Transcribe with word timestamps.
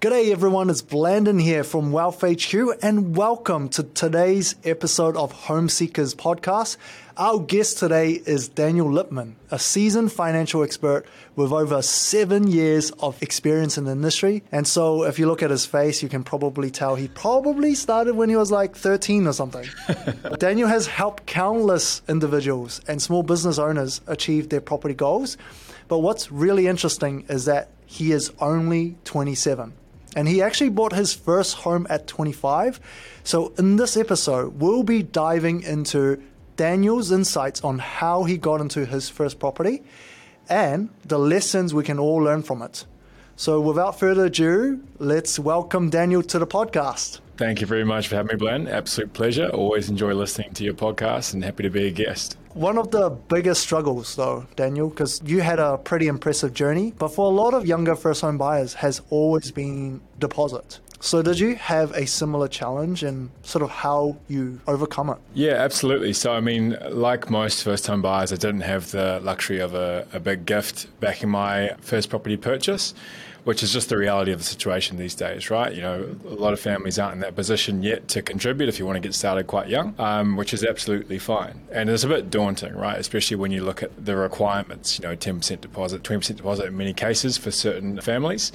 G'day 0.00 0.30
everyone, 0.30 0.70
it's 0.70 0.80
Blandon 0.80 1.42
here 1.42 1.64
from 1.64 1.90
Wealth 1.90 2.20
HQ 2.20 2.54
and 2.82 3.16
welcome 3.16 3.68
to 3.70 3.82
today's 3.82 4.54
episode 4.62 5.16
of 5.16 5.32
Home 5.32 5.68
Seekers 5.68 6.14
podcast. 6.14 6.76
Our 7.16 7.40
guest 7.40 7.78
today 7.78 8.12
is 8.12 8.46
Daniel 8.46 8.86
Lipman, 8.86 9.34
a 9.50 9.58
seasoned 9.58 10.12
financial 10.12 10.62
expert 10.62 11.04
with 11.34 11.50
over 11.50 11.82
seven 11.82 12.46
years 12.46 12.92
of 13.00 13.20
experience 13.20 13.76
in 13.76 13.86
the 13.86 13.90
industry. 13.90 14.44
And 14.52 14.68
so 14.68 15.02
if 15.02 15.18
you 15.18 15.26
look 15.26 15.42
at 15.42 15.50
his 15.50 15.66
face, 15.66 16.00
you 16.00 16.08
can 16.08 16.22
probably 16.22 16.70
tell 16.70 16.94
he 16.94 17.08
probably 17.08 17.74
started 17.74 18.14
when 18.14 18.28
he 18.28 18.36
was 18.36 18.52
like 18.52 18.76
13 18.76 19.26
or 19.26 19.32
something. 19.32 19.66
Daniel 20.38 20.68
has 20.68 20.86
helped 20.86 21.26
countless 21.26 22.02
individuals 22.08 22.80
and 22.86 23.02
small 23.02 23.24
business 23.24 23.58
owners 23.58 24.00
achieve 24.06 24.48
their 24.48 24.60
property 24.60 24.94
goals. 24.94 25.36
But 25.88 25.98
what's 25.98 26.30
really 26.30 26.68
interesting 26.68 27.24
is 27.28 27.46
that 27.46 27.70
he 27.84 28.12
is 28.12 28.30
only 28.38 28.96
27 29.02 29.72
and 30.16 30.28
he 30.28 30.42
actually 30.42 30.70
bought 30.70 30.92
his 30.92 31.14
first 31.14 31.56
home 31.56 31.86
at 31.90 32.06
25. 32.06 32.80
So, 33.24 33.52
in 33.58 33.76
this 33.76 33.96
episode, 33.96 34.60
we'll 34.60 34.82
be 34.82 35.02
diving 35.02 35.62
into 35.62 36.22
Daniel's 36.56 37.12
insights 37.12 37.62
on 37.62 37.78
how 37.78 38.24
he 38.24 38.36
got 38.36 38.60
into 38.60 38.84
his 38.86 39.08
first 39.08 39.38
property 39.38 39.82
and 40.48 40.88
the 41.04 41.18
lessons 41.18 41.74
we 41.74 41.84
can 41.84 41.98
all 41.98 42.16
learn 42.16 42.42
from 42.42 42.62
it. 42.62 42.84
So, 43.36 43.60
without 43.60 43.98
further 43.98 44.24
ado, 44.26 44.82
let's 44.98 45.38
welcome 45.38 45.90
Daniel 45.90 46.22
to 46.24 46.38
the 46.38 46.46
podcast. 46.46 47.20
Thank 47.38 47.60
you 47.60 47.68
very 47.68 47.84
much 47.84 48.08
for 48.08 48.16
having 48.16 48.34
me, 48.34 48.36
Glenn. 48.36 48.66
Absolute 48.66 49.12
pleasure. 49.12 49.48
Always 49.50 49.88
enjoy 49.88 50.12
listening 50.12 50.52
to 50.54 50.64
your 50.64 50.74
podcast 50.74 51.34
and 51.34 51.44
happy 51.44 51.62
to 51.62 51.70
be 51.70 51.86
a 51.86 51.90
guest. 51.92 52.36
One 52.54 52.76
of 52.76 52.90
the 52.90 53.10
biggest 53.10 53.62
struggles, 53.62 54.16
though, 54.16 54.48
Daniel, 54.56 54.88
because 54.88 55.22
you 55.24 55.40
had 55.40 55.60
a 55.60 55.78
pretty 55.78 56.08
impressive 56.08 56.52
journey, 56.52 56.94
but 56.98 57.14
for 57.14 57.30
a 57.30 57.34
lot 57.34 57.54
of 57.54 57.64
younger 57.64 57.94
first 57.94 58.22
home 58.22 58.38
buyers, 58.38 58.74
has 58.74 59.02
always 59.10 59.52
been 59.52 60.00
deposit. 60.18 60.80
So, 60.98 61.22
did 61.22 61.38
you 61.38 61.54
have 61.54 61.92
a 61.92 62.08
similar 62.08 62.48
challenge 62.48 63.04
and 63.04 63.30
sort 63.42 63.62
of 63.62 63.70
how 63.70 64.16
you 64.26 64.60
overcome 64.66 65.10
it? 65.10 65.18
Yeah, 65.32 65.52
absolutely. 65.52 66.14
So, 66.14 66.32
I 66.32 66.40
mean, 66.40 66.76
like 66.90 67.30
most 67.30 67.62
first 67.62 67.84
time 67.84 68.02
buyers, 68.02 68.32
I 68.32 68.36
didn't 68.36 68.62
have 68.62 68.90
the 68.90 69.20
luxury 69.22 69.60
of 69.60 69.74
a, 69.74 70.08
a 70.12 70.18
big 70.18 70.44
gift 70.44 70.88
backing 70.98 71.28
my 71.28 71.76
first 71.82 72.10
property 72.10 72.36
purchase 72.36 72.94
which 73.48 73.62
is 73.62 73.72
just 73.72 73.88
the 73.88 73.96
reality 73.96 74.30
of 74.30 74.40
the 74.40 74.44
situation 74.44 74.98
these 74.98 75.14
days, 75.14 75.48
right? 75.48 75.72
You 75.72 75.80
know, 75.80 76.16
a 76.26 76.34
lot 76.34 76.52
of 76.52 76.60
families 76.60 76.98
aren't 76.98 77.14
in 77.14 77.20
that 77.20 77.34
position 77.34 77.82
yet 77.82 78.06
to 78.08 78.20
contribute 78.20 78.68
if 78.68 78.78
you 78.78 78.84
want 78.84 78.96
to 78.96 79.00
get 79.00 79.14
started 79.14 79.46
quite 79.46 79.68
young, 79.68 79.94
um, 79.98 80.36
which 80.36 80.52
is 80.52 80.62
absolutely 80.62 81.18
fine. 81.18 81.62
And 81.72 81.88
it's 81.88 82.04
a 82.04 82.08
bit 82.08 82.28
daunting, 82.28 82.74
right? 82.74 82.98
Especially 82.98 83.38
when 83.38 83.50
you 83.50 83.64
look 83.64 83.82
at 83.82 84.04
the 84.04 84.16
requirements, 84.16 84.98
you 84.98 85.02
know, 85.02 85.16
10% 85.16 85.62
deposit, 85.62 86.02
20% 86.02 86.36
deposit 86.36 86.66
in 86.66 86.76
many 86.76 86.92
cases 86.92 87.38
for 87.38 87.50
certain 87.50 87.98
families. 88.02 88.52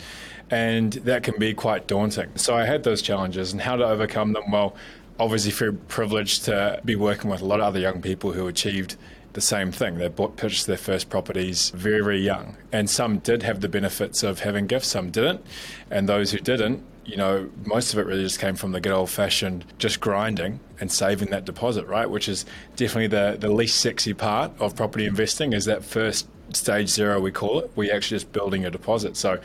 And 0.52 0.94
that 0.94 1.24
can 1.24 1.40
be 1.40 1.56
quite 1.56 1.88
daunting. 1.88 2.30
So 2.36 2.56
I 2.56 2.66
had 2.66 2.84
those 2.84 3.02
challenges 3.02 3.52
and 3.52 3.64
how 3.64 3.76
to 3.78 3.84
overcome 3.84 4.34
them. 4.34 4.52
Well, 4.52 4.76
obviously, 5.20 5.54
very 5.54 5.74
privileged 5.74 6.46
to 6.46 6.80
be 6.86 6.96
working 6.96 7.32
with 7.32 7.42
a 7.42 7.46
lot 7.46 7.62
of 7.62 7.66
other 7.66 7.80
young 7.80 8.00
people 8.00 8.34
who 8.34 8.46
achieved 8.48 8.96
the 9.34 9.42
same 9.42 9.72
thing. 9.72 9.98
They 9.98 10.08
bought, 10.08 10.38
purchased 10.38 10.68
their 10.68 10.78
first 10.78 11.10
properties 11.10 11.70
very, 11.72 12.02
very 12.02 12.22
young. 12.22 12.58
And 12.72 12.90
some 12.90 13.20
did 13.20 13.44
have 13.44 13.62
the 13.62 13.70
benefits 13.70 14.24
of 14.24 14.40
having 14.40 14.68
gifts, 14.68 14.88
some 14.88 15.12
didn't. 15.12 15.46
And 15.90 16.08
those 16.08 16.32
who 16.32 16.40
didn't, 16.40 16.84
you 17.06 17.18
know, 17.18 17.50
most 17.66 17.94
of 17.94 18.00
it 18.00 18.06
really 18.06 18.24
just 18.24 18.40
came 18.40 18.56
from 18.56 18.72
the 18.72 18.80
good 18.80 18.94
old 18.94 19.10
fashioned 19.10 19.66
just 19.78 20.00
grinding 20.00 20.60
and 20.80 20.92
saving 20.92 21.30
that 21.32 21.46
deposit, 21.46 21.86
right? 21.88 22.10
Which 22.10 22.30
is 22.30 22.46
definitely 22.76 23.08
the, 23.08 23.38
the 23.40 23.52
least 23.52 23.80
sexy 23.82 24.14
part 24.14 24.52
of 24.60 24.76
property 24.76 25.06
investing 25.06 25.54
is 25.54 25.66
that 25.66 25.84
first 25.84 26.28
stage 26.54 26.90
zero, 26.90 27.20
we 27.20 27.32
call 27.32 27.60
it, 27.60 27.72
you're 27.76 27.94
actually 27.94 28.16
just 28.16 28.32
building 28.32 28.66
a 28.66 28.72
deposit. 28.72 29.18
So, 29.18 29.40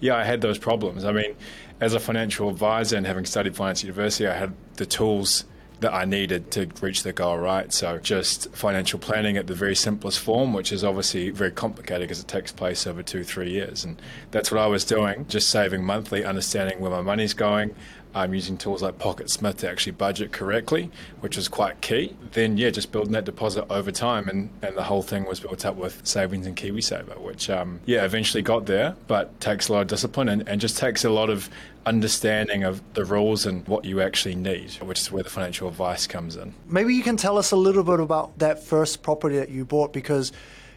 yeah, 0.00 0.16
I 0.16 0.24
had 0.24 0.40
those 0.40 0.58
problems. 0.58 1.04
I 1.04 1.12
mean, 1.12 1.34
as 1.80 1.94
a 1.94 2.00
financial 2.00 2.48
advisor 2.48 2.96
and 2.96 3.06
having 3.06 3.24
studied 3.24 3.56
finance 3.56 3.80
at 3.80 3.84
university, 3.84 4.26
I 4.26 4.36
had 4.36 4.54
the 4.76 4.86
tools 4.86 5.44
that 5.82 5.92
I 5.92 6.04
needed 6.04 6.50
to 6.52 6.68
reach 6.80 7.02
the 7.02 7.12
goal, 7.12 7.38
right? 7.38 7.72
So 7.72 7.98
just 7.98 8.50
financial 8.52 8.98
planning 8.98 9.36
at 9.36 9.46
the 9.46 9.54
very 9.54 9.76
simplest 9.76 10.18
form, 10.18 10.52
which 10.52 10.72
is 10.72 10.82
obviously 10.82 11.30
very 11.30 11.50
complicated 11.50 12.08
because 12.08 12.20
it 12.20 12.28
takes 12.28 12.50
place 12.50 12.86
over 12.86 13.02
two, 13.02 13.22
three 13.22 13.50
years. 13.50 13.84
And 13.84 14.00
that's 14.30 14.50
what 14.50 14.60
I 14.60 14.66
was 14.66 14.84
doing, 14.84 15.26
just 15.28 15.50
saving 15.50 15.84
monthly, 15.84 16.24
understanding 16.24 16.80
where 16.80 16.90
my 16.90 17.02
money's 17.02 17.34
going, 17.34 17.74
I'm 18.14 18.34
using 18.34 18.56
tools 18.56 18.82
like 18.82 18.98
Pocketsmith 18.98 19.58
to 19.58 19.70
actually 19.70 19.92
budget 19.92 20.32
correctly, 20.32 20.90
which 21.20 21.38
is 21.38 21.48
quite 21.48 21.80
key. 21.80 22.14
Then, 22.32 22.56
yeah, 22.56 22.70
just 22.70 22.92
building 22.92 23.12
that 23.12 23.24
deposit 23.24 23.66
over 23.70 23.90
time, 23.90 24.28
and, 24.28 24.50
and 24.62 24.76
the 24.76 24.82
whole 24.82 25.02
thing 25.02 25.24
was 25.24 25.40
built 25.40 25.64
up 25.64 25.76
with 25.76 26.06
savings 26.06 26.46
and 26.46 26.56
KiwiSaver, 26.56 27.18
which, 27.20 27.48
um, 27.50 27.80
yeah, 27.86 28.04
eventually 28.04 28.42
got 28.42 28.66
there, 28.66 28.96
but 29.06 29.40
takes 29.40 29.68
a 29.68 29.72
lot 29.72 29.82
of 29.82 29.86
discipline 29.88 30.28
and, 30.28 30.48
and 30.48 30.60
just 30.60 30.76
takes 30.76 31.04
a 31.04 31.10
lot 31.10 31.30
of 31.30 31.48
understanding 31.86 32.64
of 32.64 32.80
the 32.94 33.04
rules 33.04 33.46
and 33.46 33.66
what 33.66 33.84
you 33.84 34.00
actually 34.00 34.34
need, 34.34 34.72
which 34.74 35.00
is 35.00 35.10
where 35.10 35.22
the 35.22 35.30
financial 35.30 35.68
advice 35.68 36.06
comes 36.06 36.36
in. 36.36 36.54
Maybe 36.68 36.94
you 36.94 37.02
can 37.02 37.16
tell 37.16 37.38
us 37.38 37.50
a 37.50 37.56
little 37.56 37.82
bit 37.82 38.00
about 38.00 38.38
that 38.38 38.62
first 38.62 39.02
property 39.02 39.36
that 39.36 39.50
you 39.50 39.64
bought 39.64 39.92
because 39.92 40.32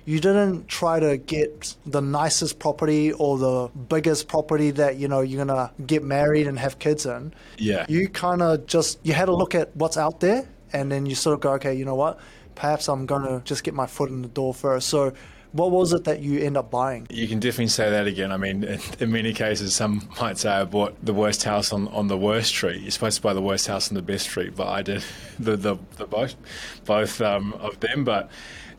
you 0.05 0.19
didn't 0.19 0.67
try 0.67 0.99
to 0.99 1.17
get 1.17 1.75
the 1.85 2.01
nicest 2.01 2.59
property 2.59 3.11
or 3.13 3.37
the 3.37 3.69
biggest 3.89 4.27
property 4.27 4.71
that 4.71 4.97
you 4.97 5.07
know 5.07 5.21
you're 5.21 5.43
gonna 5.43 5.71
get 5.85 6.03
married 6.03 6.47
and 6.47 6.59
have 6.59 6.79
kids 6.79 7.05
in. 7.05 7.33
Yeah. 7.57 7.85
You 7.89 8.07
kind 8.07 8.41
of 8.41 8.67
just 8.67 8.99
you 9.03 9.13
had 9.13 9.29
a 9.29 9.35
look 9.35 9.55
at 9.55 9.75
what's 9.75 9.97
out 9.97 10.19
there, 10.19 10.47
and 10.71 10.91
then 10.91 11.07
you 11.07 11.15
sort 11.15 11.33
of 11.33 11.41
go, 11.41 11.53
okay, 11.53 11.73
you 11.73 11.85
know 11.85 11.95
what? 11.95 12.19
Perhaps 12.53 12.87
I'm 12.87 13.05
gonna 13.07 13.41
just 13.43 13.63
get 13.63 13.73
my 13.73 13.87
foot 13.87 14.09
in 14.09 14.21
the 14.21 14.29
door 14.29 14.53
first. 14.53 14.87
So. 14.89 15.13
What 15.51 15.71
was 15.71 15.93
it 15.93 16.03
that 16.03 16.19
you 16.19 16.41
end 16.41 16.57
up 16.57 16.69
buying? 16.69 17.07
You 17.09 17.29
can 17.29 17.39
definitely 17.39 17.69
say 17.69 17.89
that 17.89 18.07
again. 18.07 18.33
I 18.33 18.35
mean, 18.35 18.65
in 18.99 19.09
many 19.09 19.31
cases, 19.31 19.73
some 19.73 20.09
might 20.19 20.37
say 20.37 20.49
I 20.49 20.65
bought 20.65 20.97
the 21.01 21.13
worst 21.13 21.45
house 21.45 21.71
on, 21.71 21.87
on 21.87 22.09
the 22.09 22.17
worst 22.17 22.49
street. 22.49 22.81
You're 22.81 22.91
supposed 22.91 23.15
to 23.15 23.21
buy 23.21 23.33
the 23.33 23.41
worst 23.41 23.65
house 23.65 23.87
on 23.87 23.95
the 23.95 24.01
best 24.01 24.25
street, 24.25 24.53
but 24.53 24.67
I 24.67 24.81
did 24.81 25.01
the 25.39 25.55
the, 25.55 25.77
the 25.95 26.07
both 26.07 26.35
both 26.83 27.21
um, 27.21 27.53
of 27.53 27.79
them. 27.79 28.03
But 28.03 28.29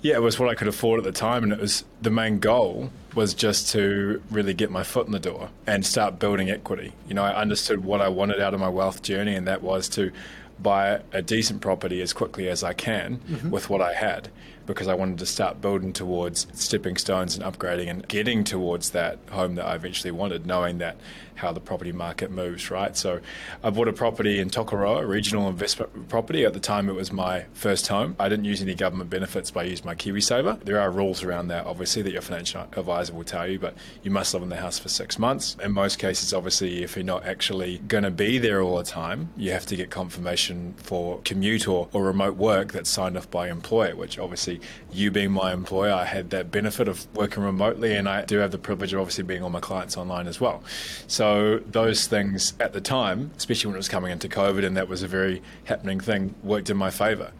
yeah, 0.06 0.14
it 0.14 0.22
was 0.22 0.38
what 0.38 0.48
I 0.48 0.54
could 0.54 0.68
afford 0.68 0.98
at 0.98 1.04
the 1.04 1.10
time, 1.10 1.42
and 1.42 1.52
it 1.52 1.58
was 1.58 1.84
the 2.00 2.10
main 2.10 2.38
goal 2.38 2.90
was 3.16 3.34
just 3.34 3.70
to 3.72 4.22
really 4.30 4.54
get 4.54 4.70
my 4.70 4.84
foot 4.84 5.06
in 5.06 5.12
the 5.12 5.18
door 5.18 5.48
and 5.66 5.84
start 5.84 6.20
building 6.20 6.48
equity. 6.48 6.92
You 7.08 7.14
know, 7.14 7.24
I 7.24 7.34
understood 7.34 7.84
what 7.84 8.00
I 8.00 8.08
wanted 8.08 8.40
out 8.40 8.54
of 8.54 8.60
my 8.60 8.68
wealth 8.68 9.02
journey, 9.02 9.34
and 9.34 9.48
that 9.48 9.62
was 9.62 9.88
to 9.90 10.12
buy 10.60 11.00
a 11.12 11.22
decent 11.22 11.60
property 11.60 12.00
as 12.00 12.12
quickly 12.12 12.48
as 12.48 12.62
I 12.62 12.72
can 12.72 13.18
mm-hmm. 13.18 13.50
with 13.50 13.68
what 13.68 13.80
I 13.80 13.94
had 13.94 14.28
because 14.66 14.88
I 14.88 14.94
wanted 14.94 15.19
to 15.19 15.27
start 15.27 15.60
building 15.60 15.93
towards 15.93 16.47
stepping 16.54 16.97
stones 16.97 17.37
and 17.37 17.44
upgrading 17.44 17.88
and 17.88 18.06
getting 18.09 18.44
towards 18.44 18.91
that 18.91 19.19
home 19.31 19.54
that 19.56 19.66
I 19.66 19.75
eventually 19.75 20.10
wanted, 20.10 20.47
knowing 20.47 20.78
that 20.78 20.97
how 21.37 21.53
the 21.53 21.60
property 21.60 21.93
market 21.93 22.31
moves, 22.31 22.71
right? 22.71 22.97
So 22.97 23.21
I 23.62 23.71
bought 23.71 23.88
a 23.88 23.93
property 23.93 24.41
in 24.41 24.50
Tokoroa, 24.50 25.06
regional 25.06 25.49
investment 25.49 26.09
property. 26.09 26.44
At 26.44 26.54
the 26.54 26.60
time, 26.60 26.88
it 26.88 26.94
was 26.94 27.12
my 27.12 27.44
first 27.53 27.87
home. 27.88 28.16
I 28.19 28.28
didn't 28.28 28.47
use 28.47 28.62
any 28.62 28.75
government 28.75 29.10
benefits, 29.10 29.50
but 29.50 29.66
I 29.66 29.69
used 29.69 29.84
my 29.84 29.94
KiwiSaver. 29.94 30.60
There 30.65 30.81
are 30.81 30.91
rules 30.91 31.22
around 31.22 31.48
that, 31.48 31.66
obviously, 31.66 32.03
that 32.03 32.12
your 32.12 32.22
financial 32.22 32.62
advisor 32.62 33.12
will 33.12 33.25
tell 33.25 33.47
you, 33.47 33.59
but 33.59 33.75
you 34.03 34.10
must 34.10 34.33
live 34.34 34.43
in 34.43 34.48
the 34.48 34.56
house 34.56 34.78
for 34.78 34.88
six 34.88 35.19
months. 35.19 35.56
In 35.62 35.72
most 35.72 35.98
cases, 35.98 36.33
obviously, 36.33 36.83
if 36.83 36.97
you're 36.97 37.04
not 37.04 37.27
actually 37.27 37.78
going 37.78 38.04
to 38.04 38.10
be 38.10 38.38
there 38.38 38.62
all 38.62 38.78
the 38.78 38.84
time, 38.84 39.28
you 39.37 39.53
have 39.53 39.66
to 39.66 39.77
get 39.77 39.91
confirmation 39.91 40.75
for 40.78 41.21
commute 41.25 41.69
or, 41.69 41.88
or 41.93 42.04
remote 42.04 42.37
work 42.37 42.72
that's 42.72 42.91
signed 42.91 43.16
off 43.16 43.31
by 43.31 43.50
employer, 43.50 43.94
which 43.94 44.19
obviously, 44.19 44.55
you 44.92 45.10
being 45.10 45.32
my 45.32 45.52
employer, 45.52 45.92
I 45.92 46.04
had 46.04 46.30
that 46.30 46.50
benefit 46.50 46.88
of 46.88 47.06
working 47.14 47.42
remotely, 47.42 47.94
and 47.94 48.08
I 48.08 48.24
do 48.24 48.38
have 48.38 48.50
the 48.50 48.58
privilege 48.58 48.92
of 48.92 49.00
obviously 49.00 49.24
being 49.24 49.42
all 49.42 49.50
my 49.50 49.60
clients 49.60 49.96
online 49.96 50.26
as 50.26 50.40
well. 50.40 50.62
So 51.06 51.58
those 51.66 52.06
things 52.06 52.54
at 52.60 52.72
the 52.72 52.80
time, 52.80 53.30
especially 53.36 53.68
when 53.68 53.76
it 53.76 53.78
was 53.78 53.88
coming 53.88 54.12
into 54.12 54.28
COVID 54.28 54.64
and 54.64 54.76
that 54.76 54.88
was 54.88 55.02
a 55.02 55.08
very 55.08 55.42
happening 55.64 56.00
thing, 56.00 56.34
worked 56.42 56.70
in 56.70 56.76
my 56.76 56.90
favour. 56.90 57.32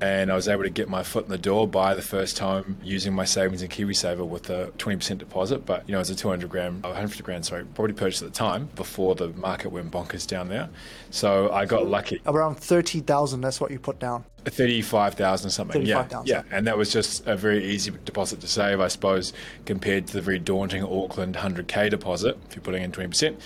And 0.00 0.30
I 0.30 0.36
was 0.36 0.46
able 0.46 0.62
to 0.62 0.70
get 0.70 0.88
my 0.88 1.02
foot 1.02 1.24
in 1.24 1.30
the 1.30 1.38
door, 1.38 1.66
buy 1.66 1.94
the 1.94 2.02
first 2.02 2.38
home 2.38 2.78
using 2.84 3.12
my 3.12 3.24
savings 3.24 3.62
and 3.62 3.70
KiwiSaver 3.70 4.26
with 4.26 4.48
a 4.48 4.72
20% 4.78 5.18
deposit. 5.18 5.66
But, 5.66 5.88
you 5.88 5.92
know, 5.92 5.98
it 5.98 6.02
was 6.02 6.10
a 6.10 6.14
200 6.14 6.48
grand, 6.48 6.84
150 6.84 7.24
grand, 7.24 7.44
sorry, 7.44 7.64
property 7.64 7.94
purchase 7.94 8.22
at 8.22 8.32
the 8.32 8.34
time 8.34 8.68
before 8.76 9.16
the 9.16 9.28
market 9.30 9.70
went 9.70 9.90
bonkers 9.90 10.26
down 10.26 10.48
there. 10.48 10.68
So 11.10 11.50
I 11.50 11.66
got 11.66 11.88
lucky. 11.88 12.20
Around 12.26 12.58
30,000, 12.58 13.40
that's 13.40 13.60
what 13.60 13.72
you 13.72 13.80
put 13.80 13.98
down. 13.98 14.24
35,000 14.44 15.50
something. 15.50 15.84
35, 15.86 16.10
yeah. 16.12 16.20
Yeah. 16.24 16.42
And 16.50 16.66
that 16.66 16.78
was 16.78 16.92
just 16.92 17.26
a 17.26 17.36
very 17.36 17.64
easy 17.64 17.92
deposit 18.04 18.40
to 18.40 18.48
save, 18.48 18.80
I 18.80 18.88
suppose, 18.88 19.32
compared 19.66 20.06
to 20.08 20.12
the 20.14 20.20
very 20.20 20.38
daunting 20.38 20.82
Auckland 20.84 21.34
100K 21.34 21.90
deposit 21.90 22.38
if 22.48 22.56
you're 22.56 22.62
putting 22.62 22.82
in 22.82 22.92
20%. 22.92 23.36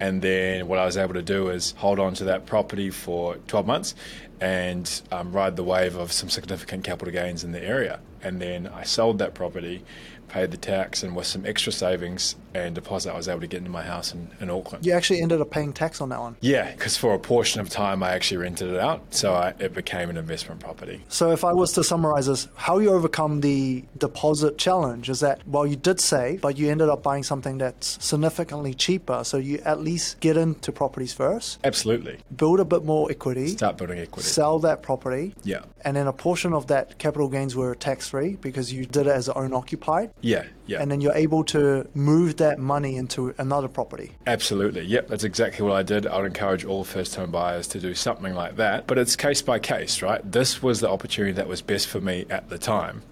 And 0.00 0.20
then 0.20 0.66
what 0.66 0.78
I 0.78 0.84
was 0.84 0.96
able 0.96 1.14
to 1.14 1.22
do 1.22 1.48
is 1.48 1.72
hold 1.78 2.00
on 2.00 2.14
to 2.14 2.24
that 2.24 2.46
property 2.46 2.90
for 2.90 3.36
12 3.46 3.66
months 3.66 3.94
and 4.40 5.02
um, 5.12 5.32
ride 5.32 5.54
the 5.54 5.62
wave 5.62 5.94
of 5.94 6.10
some 6.10 6.28
significant 6.28 6.82
capital 6.82 7.12
gains 7.12 7.44
in 7.44 7.52
the 7.52 7.62
area. 7.62 8.00
And 8.22 8.42
then 8.42 8.66
I 8.66 8.82
sold 8.82 9.18
that 9.18 9.34
property 9.34 9.84
paid 10.32 10.50
the 10.50 10.56
tax, 10.56 11.02
and 11.02 11.14
with 11.14 11.26
some 11.26 11.44
extra 11.44 11.70
savings 11.70 12.36
and 12.54 12.74
deposit, 12.74 13.12
I 13.12 13.16
was 13.16 13.28
able 13.28 13.40
to 13.42 13.46
get 13.46 13.58
into 13.58 13.70
my 13.70 13.82
house 13.82 14.14
in, 14.14 14.30
in 14.40 14.48
Auckland. 14.50 14.84
You 14.86 14.92
actually 14.94 15.20
ended 15.20 15.40
up 15.42 15.50
paying 15.50 15.72
tax 15.74 16.00
on 16.00 16.08
that 16.08 16.20
one. 16.20 16.36
Yeah, 16.40 16.70
because 16.72 16.96
for 16.96 17.12
a 17.14 17.18
portion 17.18 17.60
of 17.60 17.68
time, 17.68 18.02
I 18.02 18.12
actually 18.12 18.38
rented 18.38 18.70
it 18.72 18.80
out, 18.80 19.02
so 19.14 19.34
I, 19.34 19.52
it 19.58 19.74
became 19.74 20.08
an 20.08 20.16
investment 20.16 20.60
property. 20.60 21.04
So, 21.08 21.32
if 21.32 21.44
I 21.44 21.52
was 21.52 21.72
to 21.74 21.84
summarize 21.84 22.26
this, 22.26 22.48
how 22.54 22.78
you 22.78 22.90
overcome 22.92 23.42
the 23.42 23.84
deposit 23.98 24.56
challenge 24.56 25.10
is 25.10 25.20
that, 25.20 25.46
well, 25.46 25.66
you 25.66 25.76
did 25.76 26.00
save, 26.00 26.40
but 26.40 26.56
you 26.56 26.70
ended 26.70 26.88
up 26.88 27.02
buying 27.02 27.22
something 27.24 27.58
that's 27.58 28.02
significantly 28.04 28.72
cheaper. 28.74 29.24
So, 29.24 29.36
you 29.36 29.58
at 29.66 29.80
least 29.80 30.18
get 30.20 30.36
into 30.38 30.72
properties 30.72 31.12
first, 31.12 31.58
Absolutely. 31.62 32.18
build 32.34 32.58
a 32.58 32.64
bit 32.64 32.84
more 32.84 33.10
equity, 33.10 33.48
Start 33.48 33.76
building 33.76 33.98
equity. 33.98 34.26
sell 34.28 34.58
that 34.60 34.82
property, 34.82 35.34
Yeah. 35.42 35.60
and 35.84 35.94
then 35.96 36.06
a 36.06 36.12
portion 36.12 36.54
of 36.54 36.68
that 36.68 36.98
capital 36.98 37.28
gains 37.28 37.54
were 37.54 37.74
tax 37.74 38.08
free 38.08 38.36
because 38.40 38.72
you 38.72 38.86
did 38.86 39.06
it 39.06 39.10
as 39.12 39.28
an 39.28 39.34
own 39.36 39.52
occupied. 39.52 40.10
Yeah, 40.22 40.44
yeah. 40.66 40.80
And 40.80 40.90
then 40.90 41.00
you're 41.00 41.14
able 41.14 41.44
to 41.44 41.88
move 41.94 42.36
that 42.36 42.58
money 42.58 42.96
into 42.96 43.34
another 43.38 43.68
property. 43.68 44.12
Absolutely. 44.26 44.84
Yep, 44.84 45.08
that's 45.08 45.24
exactly 45.24 45.66
what 45.66 45.74
I 45.74 45.82
did. 45.82 46.06
I 46.06 46.16
would 46.18 46.26
encourage 46.26 46.64
all 46.64 46.84
first 46.84 47.14
home 47.16 47.32
buyers 47.32 47.66
to 47.68 47.80
do 47.80 47.92
something 47.94 48.32
like 48.34 48.56
that. 48.56 48.86
But 48.86 48.98
it's 48.98 49.16
case 49.16 49.42
by 49.42 49.58
case, 49.58 50.00
right? 50.00 50.20
This 50.30 50.62
was 50.62 50.80
the 50.80 50.88
opportunity 50.88 51.32
that 51.32 51.48
was 51.48 51.60
best 51.60 51.88
for 51.88 52.00
me 52.00 52.24
at 52.30 52.48
the 52.48 52.58
time. 52.58 53.02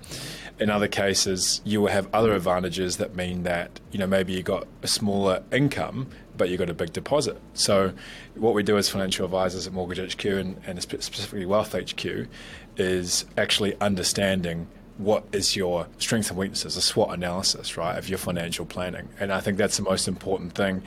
In 0.60 0.70
other 0.70 0.88
cases, 0.88 1.62
you 1.64 1.80
will 1.80 1.88
have 1.88 2.06
other 2.12 2.34
advantages 2.34 2.98
that 2.98 3.16
mean 3.16 3.42
that, 3.42 3.80
you 3.90 3.98
know, 3.98 4.06
maybe 4.06 4.34
you 4.34 4.42
got 4.42 4.68
a 4.82 4.86
smaller 4.86 5.42
income, 5.50 6.08
but 6.36 6.50
you 6.50 6.58
got 6.58 6.68
a 6.68 6.74
big 6.74 6.92
deposit. 6.92 7.40
So, 7.54 7.92
what 8.34 8.54
we 8.54 8.62
do 8.62 8.76
as 8.76 8.88
financial 8.88 9.24
advisors 9.24 9.66
at 9.66 9.72
Mortgage 9.72 10.14
HQ 10.14 10.24
and, 10.26 10.60
and 10.66 10.80
specifically 10.82 11.46
Wealth 11.46 11.74
HQ 11.74 12.28
is 12.76 13.24
actually 13.38 13.74
understanding 13.80 14.66
what 15.00 15.24
is 15.32 15.56
your 15.56 15.86
strengths 15.98 16.28
and 16.28 16.38
weaknesses, 16.38 16.76
a 16.76 16.82
SWOT 16.82 17.14
analysis, 17.14 17.76
right, 17.76 17.96
of 17.96 18.08
your 18.08 18.18
financial 18.18 18.66
planning. 18.66 19.08
And 19.18 19.32
I 19.32 19.40
think 19.40 19.56
that's 19.56 19.78
the 19.78 19.82
most 19.82 20.06
important 20.06 20.52
thing 20.52 20.82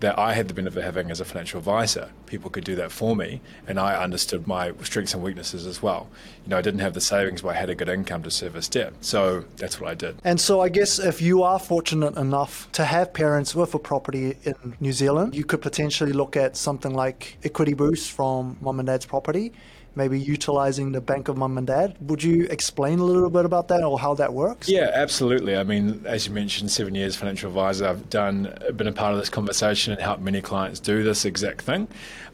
that 0.00 0.18
I 0.18 0.34
had 0.34 0.46
the 0.48 0.54
benefit 0.54 0.78
of 0.78 0.84
having 0.84 1.10
as 1.10 1.20
a 1.20 1.24
financial 1.24 1.58
advisor. 1.58 2.10
People 2.26 2.50
could 2.50 2.64
do 2.64 2.74
that 2.76 2.92
for 2.92 3.16
me, 3.16 3.40
and 3.66 3.80
I 3.80 4.00
understood 4.02 4.46
my 4.46 4.72
strengths 4.82 5.14
and 5.14 5.22
weaknesses 5.22 5.64
as 5.64 5.82
well. 5.82 6.08
You 6.44 6.50
know, 6.50 6.58
I 6.58 6.62
didn't 6.62 6.80
have 6.80 6.92
the 6.92 7.00
savings, 7.00 7.40
but 7.40 7.48
I 7.48 7.54
had 7.54 7.70
a 7.70 7.74
good 7.74 7.88
income 7.88 8.22
to 8.24 8.30
service 8.30 8.68
debt. 8.68 8.92
So 9.00 9.44
that's 9.56 9.80
what 9.80 9.90
I 9.90 9.94
did. 9.94 10.18
And 10.22 10.38
so, 10.38 10.60
I 10.60 10.68
guess 10.68 10.98
if 10.98 11.22
you 11.22 11.42
are 11.42 11.58
fortunate 11.58 12.16
enough 12.16 12.70
to 12.72 12.84
have 12.84 13.14
parents 13.14 13.54
with 13.54 13.74
a 13.74 13.78
property 13.78 14.36
in 14.44 14.76
New 14.80 14.92
Zealand, 14.92 15.34
you 15.34 15.44
could 15.44 15.62
potentially 15.62 16.12
look 16.12 16.36
at 16.36 16.56
something 16.56 16.92
like 16.92 17.38
equity 17.42 17.72
boost 17.72 18.12
from 18.12 18.58
mum 18.60 18.80
and 18.80 18.86
dad's 18.86 19.06
property, 19.06 19.52
maybe 19.96 20.20
utilizing 20.20 20.92
the 20.92 21.00
bank 21.00 21.28
of 21.28 21.36
mum 21.36 21.58
and 21.58 21.66
dad. 21.66 21.96
Would 22.02 22.22
you 22.22 22.44
explain 22.44 22.98
a 22.98 23.04
little 23.04 23.30
bit 23.30 23.44
about 23.44 23.68
that 23.68 23.82
or 23.82 23.98
how 23.98 24.14
that 24.14 24.32
works? 24.32 24.68
Yeah, 24.68 24.90
absolutely. 24.92 25.56
I 25.56 25.64
mean, 25.64 26.02
as 26.06 26.26
you 26.26 26.32
mentioned, 26.32 26.70
seven 26.70 26.94
years 26.94 27.16
financial 27.16 27.48
advisor. 27.48 27.88
I've 27.88 28.08
done 28.10 28.54
been 28.76 28.86
a 28.86 28.92
part 28.92 29.12
of 29.12 29.18
this 29.18 29.30
conversation 29.30 29.92
and 29.92 30.00
helped 30.00 30.22
many 30.22 30.40
clients 30.40 30.78
do 30.78 31.02
this 31.02 31.24
exact 31.24 31.62
thing. 31.62 31.88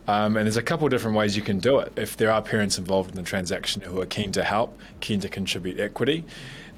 Um, 0.09 0.37
and 0.37 0.47
there's 0.47 0.57
a 0.57 0.63
couple 0.63 0.85
of 0.85 0.91
different 0.91 1.17
ways 1.17 1.37
you 1.37 1.43
can 1.43 1.61
do 1.61 1.79
it. 1.79 1.93
If 1.97 2.17
there 2.17 2.33
are 2.33 2.43
parents 2.43 2.77
involved 2.77 3.11
in 3.11 3.17
the 3.17 3.23
transaction 3.23 3.83
who 3.83 4.01
are 4.01 4.07
keen 4.07 4.33
to 4.33 4.43
help, 4.43 4.77
keen 5.01 5.21
to 5.21 5.29
contribute 5.29 5.79
equity, 5.79 6.25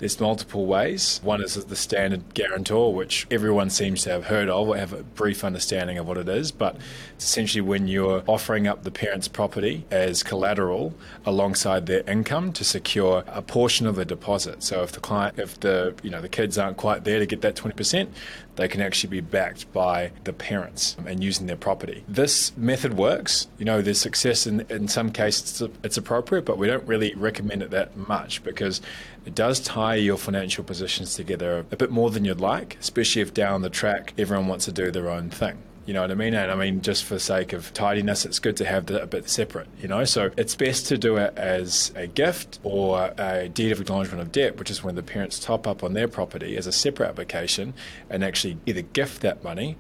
there's 0.05 0.21
multiple 0.21 0.67
ways. 0.67 1.19
One 1.23 1.43
is 1.43 1.55
the 1.55 1.77
standard 1.77 2.35
guarantor, 2.35 2.93
which 2.93 3.27
everyone 3.31 3.71
seems 3.71 4.03
to 4.03 4.11
have 4.11 4.27
heard 4.27 4.51
of 4.51 4.69
or 4.69 4.77
have 4.77 4.93
a 4.93 5.03
brief 5.03 5.43
understanding 5.43 5.97
of 5.97 6.07
what 6.07 6.19
it 6.19 6.29
is. 6.29 6.53
But 6.53 6.77
it's 7.15 7.25
essentially 7.25 7.63
when 7.63 7.89
you're 7.89 8.23
offering 8.27 8.67
up 8.67 8.83
the 8.83 8.91
parent's 8.91 9.29
property 9.29 9.87
as 9.91 10.23
collateral 10.23 10.93
alongside 11.25 11.87
their 11.87 12.03
income 12.03 12.53
to 12.53 12.65
secure 12.65 13.25
a 13.29 13.41
portion 13.41 13.87
of 13.87 13.97
the 13.97 14.05
deposit. 14.05 14.63
So 14.63 14.83
if 14.83 14.93
the 14.93 15.01
client, 15.01 15.39
if 15.39 15.59
the 15.61 15.95
you 16.03 16.11
know 16.11 16.21
the 16.21 16.29
kids 16.29 16.59
aren't 16.59 16.77
quite 16.77 17.05
there 17.05 17.19
to 17.19 17.25
get 17.25 17.41
that 17.41 17.57
20%, 17.57 18.09
they 18.57 18.69
can 18.69 18.81
actually 18.81 19.11
be 19.11 19.21
backed 19.21 19.73
by 19.73 20.13
the 20.25 20.33
parents 20.33 20.97
and 21.07 21.23
using 21.23 21.47
their 21.47 21.57
property. 21.57 22.05
This 22.09 22.57
method 22.57 22.95
works. 22.97 23.49
You 23.59 23.65
know, 23.65 23.83
there's 23.83 24.01
success 24.01 24.47
in, 24.47 24.61
in 24.69 24.87
some 24.89 25.11
cases, 25.11 25.63
it's, 25.63 25.79
it's 25.83 25.97
appropriate, 25.97 26.45
but 26.45 26.59
we 26.59 26.67
don't 26.67 26.87
really 26.87 27.15
recommend 27.15 27.63
it 27.63 27.71
that 27.71 27.97
much 27.97 28.45
because 28.45 28.81
it 29.25 29.35
does 29.35 29.61
tie 29.61 29.95
your 29.95 30.17
financial 30.17 30.65
positions 30.65 31.15
together 31.15 31.65
a 31.71 31.77
bit 31.77 31.91
more 31.91 32.11
than 32.11 32.25
you'd 32.25 32.41
like, 32.41 32.77
especially 32.81 33.23
if 33.23 33.33
down 33.33 33.63
the 33.63 33.71
track 33.71 34.13
everyone 34.19 34.47
wants 34.47 34.67
to 34.67 34.73
do 34.73 34.91
their 34.91 35.09
own 35.09 35.31
thing. 35.31 35.59
You 35.87 35.93
know 35.93 36.01
what 36.01 36.11
I 36.11 36.15
mean? 36.15 36.35
And 36.35 36.51
I 36.51 36.55
mean, 36.55 36.81
just 36.81 37.05
for 37.05 37.19
sake 37.19 37.53
of 37.53 37.73
tidiness, 37.75 38.25
it's 38.25 38.39
good 38.39 38.57
to 38.57 38.65
have 38.65 38.87
that 38.87 39.03
a 39.03 39.07
bit 39.07 39.29
separate, 39.29 39.69
you 39.81 39.89
know? 39.89 40.05
So 40.05 40.31
it's 40.37 40.55
best 40.55 40.87
to 40.87 40.99
do 40.99 41.17
it 41.17 41.37
as 41.37 41.93
a 41.95 42.07
gift 42.07 42.59
or 42.63 43.13
a 43.19 43.49
deed 43.49 43.73
of 43.73 43.81
acknowledgement 43.81 44.23
of 44.23 44.33
debt, 44.33 44.59
which 44.59 44.71
is 44.71 44.83
when 44.83 44.95
the 44.95 45.03
parents 45.03 45.39
top 45.39 45.67
up 45.67 45.85
on 45.85 45.93
their 45.93 46.09
property 46.09 46.57
as 46.57 46.67
a 46.67 46.73
separate 46.73 47.09
application 47.09 47.75
and 48.09 48.25
actually 48.25 48.57
either 48.65 48.83
gift 48.83 49.21
that 49.21 49.45
money 49.45 49.77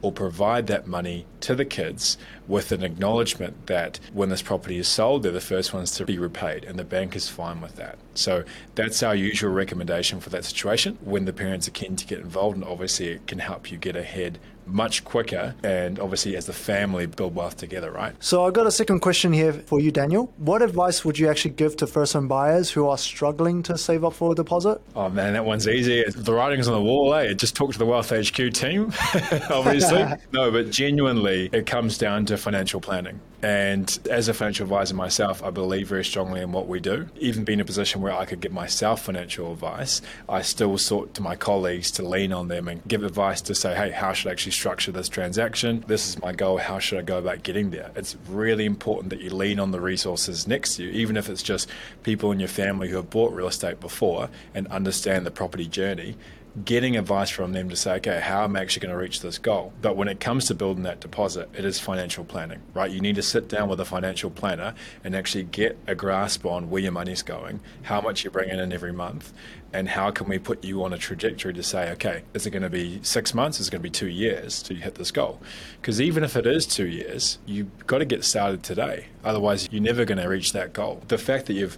or 0.00 0.12
provide 0.12 0.66
that 0.68 0.86
money 0.86 1.26
to 1.40 1.54
the 1.54 1.64
kids 1.64 2.16
with 2.46 2.70
an 2.70 2.82
acknowledgement 2.82 3.66
that 3.66 3.98
when 4.12 4.28
this 4.28 4.42
property 4.42 4.78
is 4.78 4.86
sold, 4.86 5.22
they're 5.22 5.32
the 5.32 5.40
first 5.40 5.74
ones 5.74 5.90
to 5.90 6.04
be 6.04 6.18
repaid, 6.18 6.64
and 6.64 6.78
the 6.78 6.84
bank 6.84 7.16
is 7.16 7.28
fine 7.28 7.60
with 7.60 7.74
that. 7.76 7.98
So 8.14 8.44
that's 8.74 9.02
our 9.02 9.14
usual 9.14 9.50
recommendation 9.50 10.20
for 10.20 10.30
that 10.30 10.44
situation. 10.44 10.98
When 11.00 11.24
the 11.24 11.32
parents 11.32 11.66
are 11.66 11.72
keen 11.72 11.96
to 11.96 12.06
get 12.06 12.20
involved, 12.20 12.56
and 12.56 12.64
obviously 12.64 13.08
it 13.08 13.26
can 13.26 13.40
help 13.40 13.72
you 13.72 13.78
get 13.78 13.96
ahead 13.96 14.38
much 14.68 15.04
quicker, 15.04 15.54
and 15.62 15.98
obviously 15.98 16.36
as 16.36 16.46
the 16.46 16.52
family 16.52 17.06
build 17.06 17.34
wealth 17.34 17.56
together, 17.56 17.90
right? 17.90 18.14
So 18.20 18.44
I've 18.44 18.52
got 18.52 18.66
a 18.66 18.70
second 18.70 19.00
question 19.00 19.32
here 19.32 19.52
for 19.52 19.80
you, 19.80 19.90
Daniel. 19.90 20.32
What 20.38 20.62
advice 20.62 21.04
would 21.04 21.18
you 21.18 21.28
actually 21.28 21.52
give 21.52 21.76
to 21.76 21.86
first 21.86 22.12
home 22.12 22.28
buyers 22.28 22.70
who 22.70 22.86
are 22.88 22.98
struggling 22.98 23.62
to 23.64 23.78
save 23.78 24.04
up 24.04 24.14
for 24.14 24.32
a 24.32 24.34
deposit? 24.34 24.80
Oh 24.94 25.08
man, 25.08 25.32
that 25.32 25.44
one's 25.44 25.68
easy. 25.68 26.04
The 26.08 26.32
writing's 26.32 26.68
on 26.68 26.74
the 26.74 26.82
wall, 26.82 27.14
eh? 27.14 27.32
Just 27.34 27.56
talk 27.56 27.72
to 27.72 27.78
the 27.78 27.86
Wealth 27.86 28.10
HQ 28.10 28.52
team, 28.52 28.92
obviously. 29.50 30.04
no, 30.32 30.50
but 30.50 30.70
genuinely, 30.70 31.48
it 31.52 31.66
comes 31.66 31.98
down 31.98 32.26
to 32.26 32.36
financial 32.36 32.80
planning. 32.80 33.20
And 33.40 33.98
as 34.10 34.26
a 34.28 34.34
financial 34.34 34.64
advisor 34.64 34.96
myself, 34.96 35.44
I 35.44 35.50
believe 35.50 35.88
very 35.88 36.04
strongly 36.04 36.40
in 36.40 36.50
what 36.50 36.66
we 36.66 36.80
do. 36.80 37.08
Even 37.18 37.44
being 37.44 37.58
in 37.58 37.62
a 37.62 37.64
position 37.64 38.00
where 38.00 38.12
I 38.12 38.24
could 38.24 38.40
give 38.40 38.52
myself 38.52 39.02
financial 39.02 39.52
advice, 39.52 40.02
I 40.28 40.42
still 40.42 40.76
sought 40.76 41.14
to 41.14 41.22
my 41.22 41.36
colleagues 41.36 41.92
to 41.92 42.02
lean 42.02 42.32
on 42.32 42.48
them 42.48 42.66
and 42.66 42.82
give 42.88 43.04
advice 43.04 43.40
to 43.42 43.54
say, 43.54 43.76
hey, 43.76 43.90
how 43.90 44.12
should 44.12 44.28
I 44.28 44.32
actually 44.32 44.52
structure 44.52 44.90
this 44.90 45.08
transaction? 45.08 45.84
This 45.86 46.08
is 46.08 46.20
my 46.20 46.32
goal. 46.32 46.58
How 46.58 46.80
should 46.80 46.98
I 46.98 47.02
go 47.02 47.18
about 47.18 47.44
getting 47.44 47.70
there? 47.70 47.92
It's 47.94 48.16
really 48.28 48.64
important 48.64 49.10
that 49.10 49.20
you 49.20 49.30
lean 49.30 49.60
on 49.60 49.70
the 49.70 49.80
resources 49.80 50.48
next 50.48 50.74
to 50.76 50.84
you, 50.84 50.90
even 50.90 51.16
if 51.16 51.28
it's 51.28 51.42
just 51.42 51.68
people 52.02 52.32
in 52.32 52.40
your 52.40 52.48
family 52.48 52.88
who 52.88 52.96
have 52.96 53.10
bought 53.10 53.32
real 53.32 53.48
estate 53.48 53.78
before 53.78 54.30
and 54.52 54.66
understand 54.66 55.24
the 55.24 55.30
property 55.30 55.66
journey 55.66 56.16
getting 56.64 56.96
advice 56.96 57.30
from 57.30 57.52
them 57.52 57.68
to 57.68 57.76
say, 57.76 57.94
okay, 57.94 58.20
how 58.20 58.44
am 58.44 58.56
I 58.56 58.60
actually 58.60 58.80
going 58.86 58.94
to 58.94 59.00
reach 59.00 59.20
this 59.20 59.38
goal? 59.38 59.72
But 59.82 59.96
when 59.96 60.08
it 60.08 60.20
comes 60.20 60.46
to 60.46 60.54
building 60.54 60.84
that 60.84 61.00
deposit, 61.00 61.48
it 61.54 61.64
is 61.64 61.78
financial 61.78 62.24
planning, 62.24 62.60
right? 62.74 62.90
You 62.90 63.00
need 63.00 63.16
to 63.16 63.22
sit 63.22 63.48
down 63.48 63.68
with 63.68 63.80
a 63.80 63.84
financial 63.84 64.30
planner 64.30 64.74
and 65.04 65.14
actually 65.14 65.44
get 65.44 65.78
a 65.86 65.94
grasp 65.94 66.46
on 66.46 66.70
where 66.70 66.82
your 66.82 66.92
money's 66.92 67.22
going, 67.22 67.60
how 67.82 68.00
much 68.00 68.24
you're 68.24 68.30
bringing 68.30 68.58
in 68.58 68.72
every 68.72 68.92
month, 68.92 69.32
and 69.72 69.88
how 69.88 70.10
can 70.10 70.28
we 70.28 70.38
put 70.38 70.64
you 70.64 70.82
on 70.82 70.92
a 70.92 70.98
trajectory 70.98 71.52
to 71.52 71.62
say, 71.62 71.90
okay, 71.92 72.22
is 72.34 72.46
it 72.46 72.50
going 72.50 72.62
to 72.62 72.70
be 72.70 73.00
six 73.02 73.34
months? 73.34 73.60
Is 73.60 73.68
it 73.68 73.70
going 73.70 73.82
to 73.82 73.82
be 73.82 73.90
two 73.90 74.08
years 74.08 74.62
to 74.64 74.74
hit 74.74 74.94
this 74.94 75.10
goal? 75.10 75.40
Because 75.80 76.00
even 76.00 76.24
if 76.24 76.36
it 76.36 76.46
is 76.46 76.66
two 76.66 76.86
years, 76.86 77.38
you've 77.46 77.86
got 77.86 77.98
to 77.98 78.04
get 78.04 78.24
started 78.24 78.62
today. 78.62 79.06
Otherwise, 79.24 79.68
you're 79.70 79.82
never 79.82 80.04
going 80.04 80.18
to 80.18 80.28
reach 80.28 80.52
that 80.52 80.72
goal. 80.72 81.02
The 81.08 81.18
fact 81.18 81.46
that 81.46 81.54
you've 81.54 81.76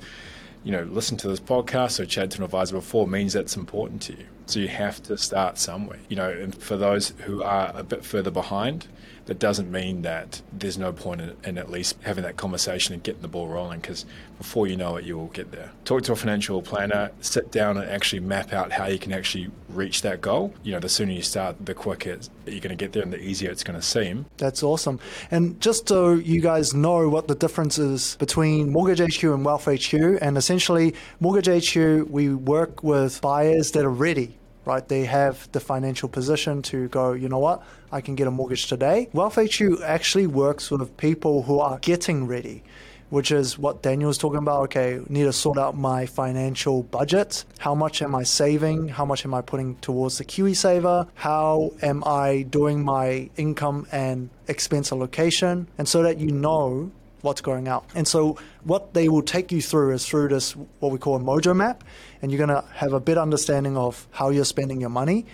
you 0.63 0.73
know, 0.73 0.83
listened 0.83 1.21
to 1.21 1.29
this 1.29 1.41
podcast 1.41 1.99
or 2.01 2.07
chatted 2.07 2.33
to 2.33 2.39
an 2.39 2.45
advisor 2.45 2.77
before 2.77 3.07
means 3.09 3.33
that's 3.33 3.57
important 3.57 4.03
to 4.03 4.13
you. 4.13 4.27
So 4.51 4.59
you 4.59 4.69
have 4.69 5.01
to 5.05 5.17
start 5.17 5.59
somewhere. 5.59 6.01
You 6.09 6.17
know, 6.17 6.29
and 6.29 6.53
for 6.53 6.77
those 6.77 7.11
who 7.21 7.41
are 7.43 7.71
a 7.73 7.85
bit 7.85 8.05
further 8.05 8.33
behind, 8.33 8.89
that 9.27 9.39
doesn't 9.39 9.71
mean 9.71 10.03
that 10.03 10.43
there's 10.53 10.77
no 10.77 10.93
point 10.93 11.21
in, 11.21 11.37
in 11.45 11.57
at 11.57 11.71
least 11.71 11.97
having 12.03 12.25
that 12.25 12.37
conversation 12.37 12.95
and 12.95 13.03
getting 13.05 13.23
the 13.23 13.29
ball 13.29 13.47
rolling 13.47 13.79
because 13.79 14.05
before 14.39 14.67
you 14.67 14.77
know 14.77 14.97
it, 14.97 15.05
you 15.05 15.17
will 15.17 15.29
get 15.29 15.53
there. 15.53 15.71
Talk 15.85 16.03
to 16.03 16.13
a 16.13 16.17
financial 16.17 16.61
planner, 16.63 17.13
sit 17.21 17.53
down 17.53 17.77
and 17.77 17.89
actually 17.89 18.19
map 18.19 18.53
out 18.53 18.73
how 18.73 18.87
you 18.87 18.99
can 18.99 19.13
actually 19.13 19.49
reach 19.69 20.03
that 20.03 20.21
goal. 20.21 20.53
You 20.65 20.73
know, 20.73 20.81
the 20.81 20.89
sooner 20.89 21.13
you 21.13 21.23
start, 21.23 21.65
the 21.65 21.75
quicker 21.75 22.19
you're 22.45 22.59
going 22.59 22.71
to 22.71 22.75
get 22.75 22.93
there 22.93 23.05
and 23.05 23.13
the 23.13 23.23
easier 23.23 23.53
it's 23.53 23.63
going 23.63 23.79
to 23.79 23.87
seem. 23.87 24.27
That's 24.39 24.65
awesome. 24.65 24.99
And 25.31 25.61
just 25.61 25.87
so 25.87 26.15
you 26.15 26.41
guys 26.41 26.75
know 26.75 27.09
what 27.09 27.29
the 27.29 27.37
difference 27.37 27.79
is 27.79 28.17
between 28.17 28.73
Mortgage 28.73 29.15
HQ 29.15 29.23
and 29.23 29.45
Wealth 29.45 29.67
HQ, 29.67 29.95
and 30.21 30.37
essentially, 30.37 30.97
Mortgage 31.21 31.71
HQ, 31.71 32.11
we 32.11 32.35
work 32.35 32.83
with 32.83 33.21
buyers 33.21 33.71
that 33.73 33.85
are 33.85 33.91
ready 33.91 34.40
right? 34.65 34.87
They 34.87 35.05
have 35.05 35.51
the 35.53 35.61
financial 35.61 36.09
position 36.09 36.63
to 36.63 36.89
go, 36.89 37.13
you 37.13 37.29
know 37.29 37.39
what, 37.39 37.63
I 37.93 38.01
can 38.01 38.15
get 38.15 38.27
a 38.27 38.31
mortgage 38.31 38.67
today. 38.67 39.09
Wealth 39.13 39.37
HQ 39.37 39.83
actually 39.83 40.27
works 40.27 40.71
with 40.71 40.97
people 40.97 41.43
who 41.43 41.59
are 41.59 41.79
getting 41.79 42.27
ready. 42.27 42.63
Which 43.11 43.33
is 43.33 43.59
what 43.59 43.83
Daniel 43.83 44.07
was 44.07 44.19
talking 44.19 44.39
about. 44.39 44.63
Okay, 44.67 45.01
need 45.09 45.25
to 45.25 45.33
sort 45.33 45.59
out 45.59 45.77
my 45.77 46.07
financial 46.07 46.85
budget. 46.85 47.45
How 47.59 47.75
much 47.75 48.03
am 48.03 48.15
I 48.15 48.23
saving? 48.23 48.87
How 48.87 49.05
much 49.05 49.25
am 49.25 49.35
I 49.35 49.41
putting 49.41 49.75
towards 49.79 50.19
the 50.19 50.25
QE 50.25 50.53
KiwiSaver? 50.53 51.09
How 51.15 51.73
am 51.83 52.05
I 52.07 52.43
doing 52.43 52.85
my 52.85 53.29
income 53.37 53.89
and 53.91 54.31
expense 54.47 54.93
allocation? 54.93 55.67
And 55.77 55.89
so 55.89 56.05
that 56.05 56.19
you 56.19 56.31
know 56.31 56.93
what's 57.23 57.41
going 57.41 57.69
out. 57.69 57.85
And 57.95 58.07
so 58.07 58.39
what 58.65 58.95
they 58.95 59.09
will 59.09 59.23
take 59.23 59.53
you 59.53 59.63
through 59.63 59.93
is 59.93 60.07
through 60.07 60.29
this 60.29 60.53
what 60.53 60.93
we 60.93 60.99
call 60.99 61.17
a 61.17 61.21
mojo 61.21 61.55
map, 61.55 61.85
and 62.23 62.31
you're 62.31 62.45
going 62.45 62.63
to 62.63 62.69
have 62.75 62.93
a 62.93 63.01
better 63.01 63.21
understanding 63.21 63.77
of 63.77 64.07
how 64.11 64.31
you're 64.31 64.45
spending 64.45 64.81
your 64.81 64.91
money. 64.91 65.27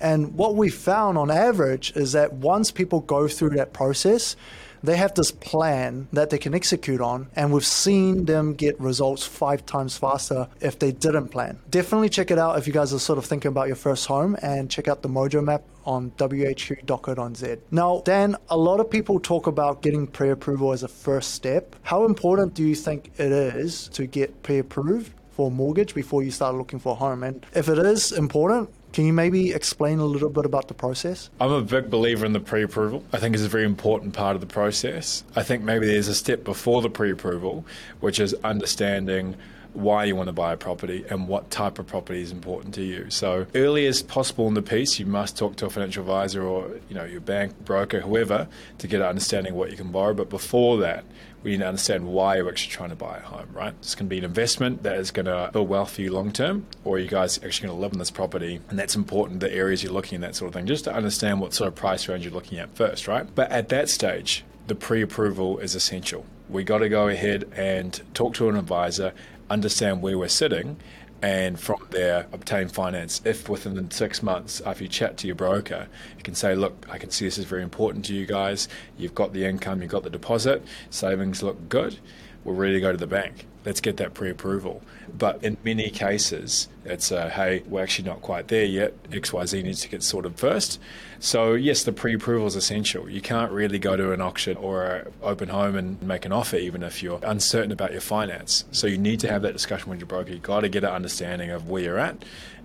And 0.00 0.34
what 0.34 0.56
we 0.56 0.70
found 0.70 1.16
on 1.16 1.30
average 1.30 1.92
is 1.96 2.12
that 2.12 2.32
once 2.32 2.70
people 2.70 3.00
go 3.00 3.28
through 3.28 3.50
that 3.50 3.72
process, 3.72 4.36
they 4.84 4.96
have 4.96 5.14
this 5.14 5.30
plan 5.30 6.08
that 6.12 6.30
they 6.30 6.38
can 6.38 6.54
execute 6.54 7.00
on, 7.00 7.28
and 7.34 7.52
we've 7.52 7.64
seen 7.64 8.26
them 8.26 8.54
get 8.54 8.78
results 8.80 9.24
five 9.24 9.64
times 9.64 9.96
faster 9.96 10.48
if 10.60 10.78
they 10.78 10.92
didn't 10.92 11.28
plan. 11.28 11.58
Definitely 11.70 12.10
check 12.10 12.30
it 12.30 12.38
out 12.38 12.58
if 12.58 12.66
you 12.66 12.72
guys 12.72 12.92
are 12.92 12.98
sort 12.98 13.18
of 13.18 13.24
thinking 13.24 13.48
about 13.48 13.66
your 13.66 13.76
first 13.76 14.06
home 14.06 14.36
and 14.42 14.70
check 14.70 14.88
out 14.88 15.02
the 15.02 15.08
Mojo 15.08 15.42
map 15.42 15.62
on 15.86 16.10
whq.co.nz. 16.12 17.58
Now, 17.70 18.02
Dan, 18.04 18.36
a 18.48 18.56
lot 18.56 18.80
of 18.80 18.90
people 18.90 19.20
talk 19.20 19.46
about 19.46 19.82
getting 19.82 20.06
pre 20.06 20.30
approval 20.30 20.72
as 20.72 20.82
a 20.82 20.88
first 20.88 21.32
step. 21.32 21.76
How 21.82 22.04
important 22.04 22.54
do 22.54 22.62
you 22.62 22.74
think 22.74 23.10
it 23.18 23.32
is 23.32 23.88
to 23.88 24.06
get 24.06 24.42
pre 24.42 24.58
approved 24.58 25.12
for 25.30 25.48
a 25.48 25.50
mortgage 25.50 25.94
before 25.94 26.22
you 26.22 26.30
start 26.30 26.54
looking 26.54 26.78
for 26.78 26.92
a 26.92 26.96
home? 26.96 27.22
And 27.22 27.44
if 27.54 27.68
it 27.68 27.78
is 27.78 28.12
important, 28.12 28.70
can 28.94 29.04
you 29.04 29.12
maybe 29.12 29.50
explain 29.50 29.98
a 29.98 30.04
little 30.04 30.30
bit 30.30 30.46
about 30.46 30.68
the 30.68 30.74
process? 30.74 31.28
I'm 31.40 31.50
a 31.50 31.62
big 31.62 31.90
believer 31.90 32.24
in 32.24 32.32
the 32.32 32.38
pre 32.38 32.62
approval. 32.62 33.02
I 33.12 33.18
think 33.18 33.34
it's 33.34 33.44
a 33.44 33.48
very 33.48 33.64
important 33.64 34.14
part 34.14 34.36
of 34.36 34.40
the 34.40 34.46
process. 34.46 35.24
I 35.34 35.42
think 35.42 35.64
maybe 35.64 35.86
there's 35.86 36.06
a 36.06 36.14
step 36.14 36.44
before 36.44 36.80
the 36.80 36.88
pre 36.88 37.10
approval, 37.10 37.66
which 37.98 38.20
is 38.20 38.34
understanding 38.44 39.34
why 39.72 40.04
you 40.04 40.14
want 40.14 40.28
to 40.28 40.32
buy 40.32 40.52
a 40.52 40.56
property 40.56 41.04
and 41.10 41.26
what 41.26 41.50
type 41.50 41.80
of 41.80 41.88
property 41.88 42.22
is 42.22 42.30
important 42.30 42.72
to 42.74 42.84
you. 42.84 43.10
So 43.10 43.48
early 43.56 43.86
as 43.86 44.00
possible 44.00 44.46
in 44.46 44.54
the 44.54 44.62
piece, 44.62 45.00
you 45.00 45.06
must 45.06 45.36
talk 45.36 45.56
to 45.56 45.66
a 45.66 45.70
financial 45.70 46.02
advisor 46.02 46.44
or 46.44 46.70
you 46.88 46.94
know 46.94 47.04
your 47.04 47.20
bank 47.20 47.64
broker, 47.64 48.00
whoever, 48.00 48.46
to 48.78 48.86
get 48.86 49.00
an 49.00 49.08
understanding 49.08 49.54
of 49.54 49.58
what 49.58 49.72
you 49.72 49.76
can 49.76 49.90
borrow. 49.90 50.14
But 50.14 50.30
before 50.30 50.78
that, 50.78 51.04
we 51.44 51.52
need 51.52 51.58
to 51.58 51.68
understand 51.68 52.06
why 52.06 52.36
you're 52.36 52.48
actually 52.48 52.72
trying 52.72 52.88
to 52.88 52.96
buy 52.96 53.18
a 53.18 53.20
home, 53.20 53.48
right? 53.52 53.74
It's 53.80 53.94
going 53.94 54.06
to 54.06 54.10
be 54.10 54.18
an 54.18 54.24
investment 54.24 54.82
that 54.82 54.96
is 54.96 55.10
going 55.10 55.26
to 55.26 55.50
build 55.52 55.68
wealth 55.68 55.92
for 55.92 56.00
you 56.00 56.10
long 56.10 56.32
term, 56.32 56.66
or 56.84 56.98
you 56.98 57.06
guys 57.06 57.36
actually 57.44 57.68
going 57.68 57.78
to 57.78 57.82
live 57.82 57.92
in 57.92 57.98
this 57.98 58.10
property, 58.10 58.60
and 58.70 58.78
that's 58.78 58.96
important. 58.96 59.40
The 59.40 59.52
areas 59.52 59.84
you're 59.84 59.92
looking 59.92 60.16
at, 60.16 60.22
that 60.22 60.34
sort 60.34 60.48
of 60.48 60.54
thing, 60.54 60.66
just 60.66 60.84
to 60.84 60.94
understand 60.94 61.40
what 61.40 61.52
sort 61.52 61.68
of 61.68 61.74
price 61.74 62.08
range 62.08 62.24
you're 62.24 62.32
looking 62.32 62.58
at 62.58 62.74
first, 62.74 63.06
right? 63.06 63.26
But 63.34 63.50
at 63.52 63.68
that 63.68 63.90
stage, 63.90 64.42
the 64.66 64.74
pre-approval 64.74 65.58
is 65.58 65.74
essential. 65.74 66.24
We 66.48 66.64
got 66.64 66.78
to 66.78 66.88
go 66.88 67.08
ahead 67.08 67.44
and 67.54 68.00
talk 68.14 68.34
to 68.34 68.48
an 68.48 68.56
advisor, 68.56 69.12
understand 69.50 70.00
where 70.00 70.16
we're 70.16 70.28
sitting, 70.28 70.78
and 71.24 71.58
from 71.58 71.78
there 71.88 72.26
obtain 72.34 72.68
finance. 72.68 73.22
If 73.24 73.48
within 73.48 73.90
six 73.90 74.22
months 74.22 74.60
after 74.60 74.84
you 74.84 74.90
chat 74.90 75.16
to 75.18 75.26
your 75.26 75.36
broker, 75.36 75.88
you 76.18 76.22
can 76.22 76.34
say, 76.34 76.54
look, 76.54 76.86
I 76.90 76.98
can 76.98 77.08
see 77.10 77.24
this 77.24 77.38
is 77.38 77.46
very 77.46 77.62
important 77.62 78.04
to 78.06 78.14
you 78.14 78.26
guys. 78.26 78.68
You've 78.98 79.14
got 79.14 79.32
the 79.32 79.46
income, 79.46 79.80
you've 79.80 79.90
got 79.90 80.02
the 80.02 80.10
deposit, 80.10 80.62
savings 80.90 81.42
look 81.42 81.70
good. 81.70 81.98
We're 82.44 82.52
ready 82.52 82.74
to 82.74 82.80
go 82.80 82.92
to 82.92 82.98
the 82.98 83.06
bank. 83.06 83.46
Let's 83.64 83.80
get 83.80 83.96
that 83.96 84.14
pre-approval. 84.14 84.82
But 85.16 85.42
in 85.42 85.56
many 85.64 85.90
cases, 85.90 86.68
it's 86.84 87.10
a, 87.10 87.30
hey, 87.30 87.62
we're 87.66 87.82
actually 87.82 88.08
not 88.08 88.20
quite 88.20 88.48
there 88.48 88.64
yet. 88.64 89.02
XYZ 89.10 89.62
needs 89.62 89.80
to 89.82 89.88
get 89.88 90.02
sorted 90.02 90.36
first. 90.36 90.80
So 91.18 91.54
yes, 91.54 91.84
the 91.84 91.92
pre-approval 91.92 92.46
is 92.46 92.56
essential. 92.56 93.08
You 93.08 93.20
can't 93.20 93.50
really 93.52 93.78
go 93.78 93.96
to 93.96 94.12
an 94.12 94.20
auction 94.20 94.56
or 94.58 94.84
an 94.84 95.12
open 95.22 95.48
home 95.48 95.76
and 95.76 96.00
make 96.02 96.26
an 96.26 96.32
offer 96.32 96.56
even 96.56 96.82
if 96.82 97.02
you're 97.02 97.20
uncertain 97.22 97.72
about 97.72 97.92
your 97.92 98.02
finance. 98.02 98.64
So 98.70 98.86
you 98.86 98.98
need 98.98 99.20
to 99.20 99.30
have 99.30 99.42
that 99.42 99.52
discussion 99.52 99.88
with 99.88 100.00
your 100.00 100.08
broker. 100.08 100.32
You've 100.32 100.42
got 100.42 100.60
to 100.60 100.68
get 100.68 100.84
an 100.84 100.90
understanding 100.90 101.50
of 101.50 101.68
where 101.68 101.82
you're 101.82 101.98
at 101.98 102.22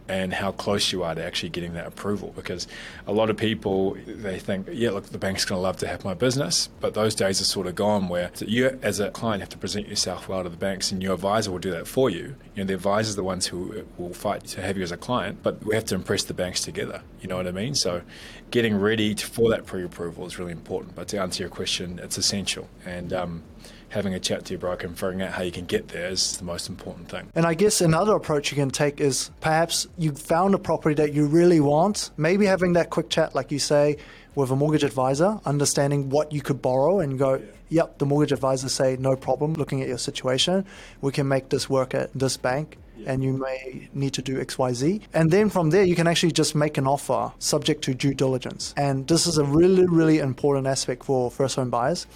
and 0.10 0.34
how 0.34 0.52
close 0.52 0.92
you 0.92 1.04
are 1.04 1.14
to 1.14 1.24
actually 1.24 1.50
getting 1.50 1.74
that 1.76 1.86
approval. 1.86 2.34
Because 2.36 2.68
a 3.08 3.14
lot 3.14 3.30
of 3.30 3.38
people 3.38 3.96
they 4.08 4.40
think, 4.40 4.68
yeah, 4.72 4.90
look, 4.90 5.06
the 5.06 5.20
bank's 5.20 5.46
going 5.46 5.60
to 5.60 5.62
love 5.62 5.78
to 5.78 5.88
have 5.88 6.04
my 6.04 6.16
business, 6.16 6.68
but 6.80 6.96
those 6.96 7.14
days 7.14 7.40
are 7.40 7.46
sort 7.46 7.68
of 7.68 7.76
gone 7.76 8.10
where 8.10 8.32
you, 8.40 8.78
as 8.82 9.00
a 9.00 9.12
client, 9.12 9.42
have 9.42 9.50
to 9.50 9.58
present 9.58 9.88
yourself 9.88 10.28
well 10.28 10.44
to 10.44 10.50
the 10.50 10.58
banks, 10.58 10.92
and 10.92 11.04
your 11.04 11.14
advisor 11.14 11.52
will 11.52 11.60
do 11.60 11.72
that 11.72 11.88
for 11.88 12.10
you. 12.10 12.36
You 12.56 12.64
know, 12.64 12.66
the 12.66 12.74
advisors 12.74 13.14
are 13.14 13.18
the 13.18 13.24
ones 13.24 13.46
who 13.46 13.86
will 13.98 14.14
fight 14.14 14.46
to 14.48 14.62
have 14.62 14.78
you 14.78 14.84
as 14.84 14.92
a 14.92 14.98
client, 14.98 15.44
but 15.44 15.64
we 15.64 15.76
have 15.76 15.86
to 15.86 15.96
impress 15.96 16.24
the 16.24 16.34
banks 16.34 16.62
together. 16.62 17.04
You 17.22 17.28
know 17.28 17.38
what 17.38 17.48
I 17.48 17.52
mean? 17.52 17.76
So, 17.76 18.02
getting 18.50 18.76
ready 18.80 19.14
to, 19.14 19.26
for 19.26 19.50
that 19.52 19.68
pre-approval 19.68 20.26
is 20.26 20.40
really 20.40 20.52
important. 20.52 20.96
But 20.96 21.08
to 21.10 21.22
answer 21.22 21.44
your 21.44 21.52
question, 21.52 22.00
it's 22.02 22.18
essential, 22.18 22.68
and 22.84 23.14
um, 23.14 23.44
having 23.90 24.14
a 24.14 24.20
chat 24.20 24.46
to 24.46 24.54
your 24.54 24.60
broker 24.60 24.88
and 24.88 24.96
figuring 24.96 25.22
out 25.22 25.32
how 25.32 25.44
you 25.44 25.52
can 25.52 25.66
get 25.66 25.90
there 25.90 26.08
is 26.08 26.38
the 26.38 26.44
most 26.44 26.70
important 26.70 27.10
thing. 27.10 27.32
And 27.36 27.46
I 27.46 27.54
guess 27.54 27.82
another 27.82 28.16
approach 28.16 28.52
you 28.52 28.56
can 28.56 28.70
take 28.70 29.02
is 29.02 29.32
perhaps 29.42 29.88
you 29.98 30.14
found 30.14 30.54
a 30.54 30.60
property 30.60 30.96
that 30.96 31.14
you 31.14 31.26
really 31.26 31.60
want, 31.60 32.12
maybe 32.18 32.46
having 32.46 32.74
that 32.74 32.90
quick 32.90 33.10
chat, 33.10 33.36
like 33.36 33.52
you 33.52 33.60
say, 33.60 33.98
with 34.36 34.52
a 34.52 34.56
mortgage 34.56 34.84
advisor, 34.84 35.40
understanding 35.46 36.10
what 36.10 36.32
you 36.32 36.42
could 36.42 36.62
borrow 36.62 37.00
and 37.00 37.18
go, 37.18 37.42
yep, 37.70 37.98
the 37.98 38.06
mortgage 38.06 38.32
advisor 38.32 38.70
say, 38.70 38.96
no 39.00 39.16
problem, 39.16 39.54
looking 39.54 39.82
at 39.82 39.88
your 39.88 39.98
situation, 39.98 40.66
we 41.02 41.12
can 41.12 41.28
make 41.28 41.50
this 41.50 41.70
work 41.70 41.94
at 41.94 42.14
this 42.14 42.38
bank 42.38 42.78
and 43.06 43.24
you 43.24 43.34
may 43.34 43.90
need 43.94 44.14
to 44.14 44.22
do 44.22 44.38
XYZ. 44.44 45.02
And 45.14 45.32
then 45.32 45.50
from 45.50 45.70
there, 45.70 45.84
you 45.84 45.96
can 45.96 46.06
actually 46.08 46.34
just 46.34 46.54
make 46.54 46.78
an 46.78 46.86
offer 46.86 47.32
subject 47.40 47.84
to 47.86 47.94
due 47.94 48.14
diligence. 48.14 48.74
And 48.78 49.08
this 49.08 49.26
is 49.26 49.38
a 49.38 49.44
really, 49.44 49.86
really 49.88 50.20
important 50.20 50.68
aspect 50.68 51.06
for 51.06 51.32
first 51.32 51.56
home 51.56 51.70
buyers 51.70 52.08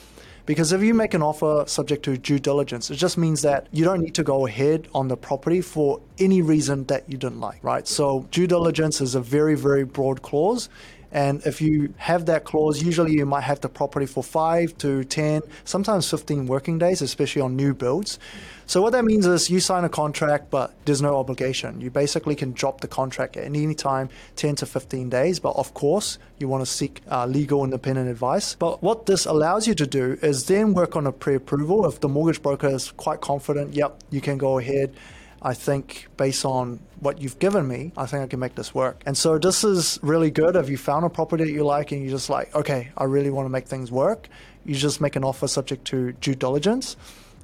because 0.46 0.74
if 0.74 0.82
you 0.82 0.94
make 0.94 1.14
an 1.14 1.22
offer 1.22 1.64
subject 1.68 2.04
to 2.06 2.18
due 2.18 2.40
diligence, 2.40 2.92
it 2.92 2.96
just 2.96 3.18
means 3.18 3.42
that 3.44 3.68
you 3.72 3.86
don't 3.86 4.02
need 4.02 4.16
to 4.16 4.24
go 4.24 4.46
ahead 4.46 4.88
on 4.94 5.08
the 5.08 5.16
property 5.16 5.62
for 5.62 6.02
any 6.20 6.42
reason 6.42 6.84
that 6.86 7.10
you 7.10 7.18
didn't 7.18 7.40
like, 7.40 7.64
right? 7.64 7.88
So 7.88 8.28
due 8.32 8.48
diligence 8.48 9.00
is 9.00 9.16
a 9.16 9.22
very, 9.22 9.56
very 9.56 9.86
broad 9.86 10.22
clause. 10.22 10.70
And 11.13 11.46
if 11.46 11.62
you 11.62 11.93
have 11.98 12.25
that 12.25 12.43
clause, 12.43 12.82
usually 12.82 13.13
you 13.13 13.25
might 13.27 13.41
have 13.41 13.62
the 13.62 13.70
property 13.70 14.08
for 14.08 14.24
five 14.24 14.75
to 14.79 15.03
10, 15.03 15.43
sometimes 15.63 16.10
15 16.10 16.48
working 16.48 16.79
days, 16.79 17.03
especially 17.03 17.43
on 17.43 17.55
new 17.55 17.75
builds. 17.75 18.17
So 18.65 18.82
what 18.82 18.93
that 18.93 19.05
means 19.05 19.27
is 19.27 19.48
you 19.48 19.60
sign 19.60 19.84
a 19.84 19.89
contract, 19.89 20.50
but 20.50 20.74
there's 20.86 21.03
no 21.03 21.17
obligation. 21.17 21.79
You 21.82 21.91
basically 21.91 22.36
can 22.36 22.53
drop 22.53 22.82
the 22.82 22.88
contract 22.88 23.38
at 23.38 23.43
any 23.46 23.75
time, 23.75 24.10
10 24.38 24.55
to 24.55 24.65
15 24.65 25.10
days. 25.10 25.39
But 25.39 25.55
of 25.55 25.75
course, 25.75 26.17
you 26.39 26.48
want 26.48 26.65
to 26.65 26.72
seek 26.72 27.01
uh, 27.12 27.27
legal 27.27 27.63
independent 27.63 28.10
advice. 28.10 28.55
But 28.55 28.82
what 28.82 29.05
this 29.05 29.27
allows 29.27 29.67
you 29.67 29.75
to 29.75 29.86
do 29.86 30.17
is 30.24 30.48
then 30.48 30.74
work 30.74 30.96
on 30.96 31.05
a 31.05 31.12
pre-approval. 31.12 31.86
If 31.86 32.00
the 32.00 32.10
mortgage 32.10 32.41
broker 32.41 32.70
is 32.70 32.91
quite 32.91 33.22
confident, 33.22 33.75
yep, 33.75 34.01
you 34.10 34.22
can 34.22 34.39
go 34.39 34.58
ahead. 34.58 34.96
I 35.44 35.54
think 35.54 36.08
based 36.16 36.46
on 36.46 36.80
what 37.00 37.22
you've 37.22 37.38
given 37.40 37.68
me, 37.68 37.92
I 37.98 38.06
think 38.06 38.24
I 38.24 38.28
can 38.28 38.40
make 38.40 38.56
this 38.56 38.74
work. 38.74 39.04
And 39.06 39.18
so 39.18 39.38
this 39.38 39.64
is 39.64 40.00
really 40.02 40.32
good. 40.32 40.56
If 40.56 40.70
you 40.70 40.78
found 40.78 41.06
a 41.06 41.10
property 41.10 41.44
that 41.44 41.52
you 41.52 41.66
like 41.66 41.92
and 41.92 42.02
you're 42.02 42.12
just 42.12 42.30
like, 42.30 42.54
okay, 42.56 42.92
I 42.98 43.04
really 43.04 43.30
want 43.30 43.46
to 43.46 43.50
make 43.50 43.68
things 43.68 43.92
work, 43.92 44.30
you 44.66 44.76
just 44.76 45.02
make 45.02 45.16
an 45.16 45.24
offer 45.24 45.48
subject 45.48 45.86
to 45.88 46.14
due 46.14 46.36
diligence 46.36 46.96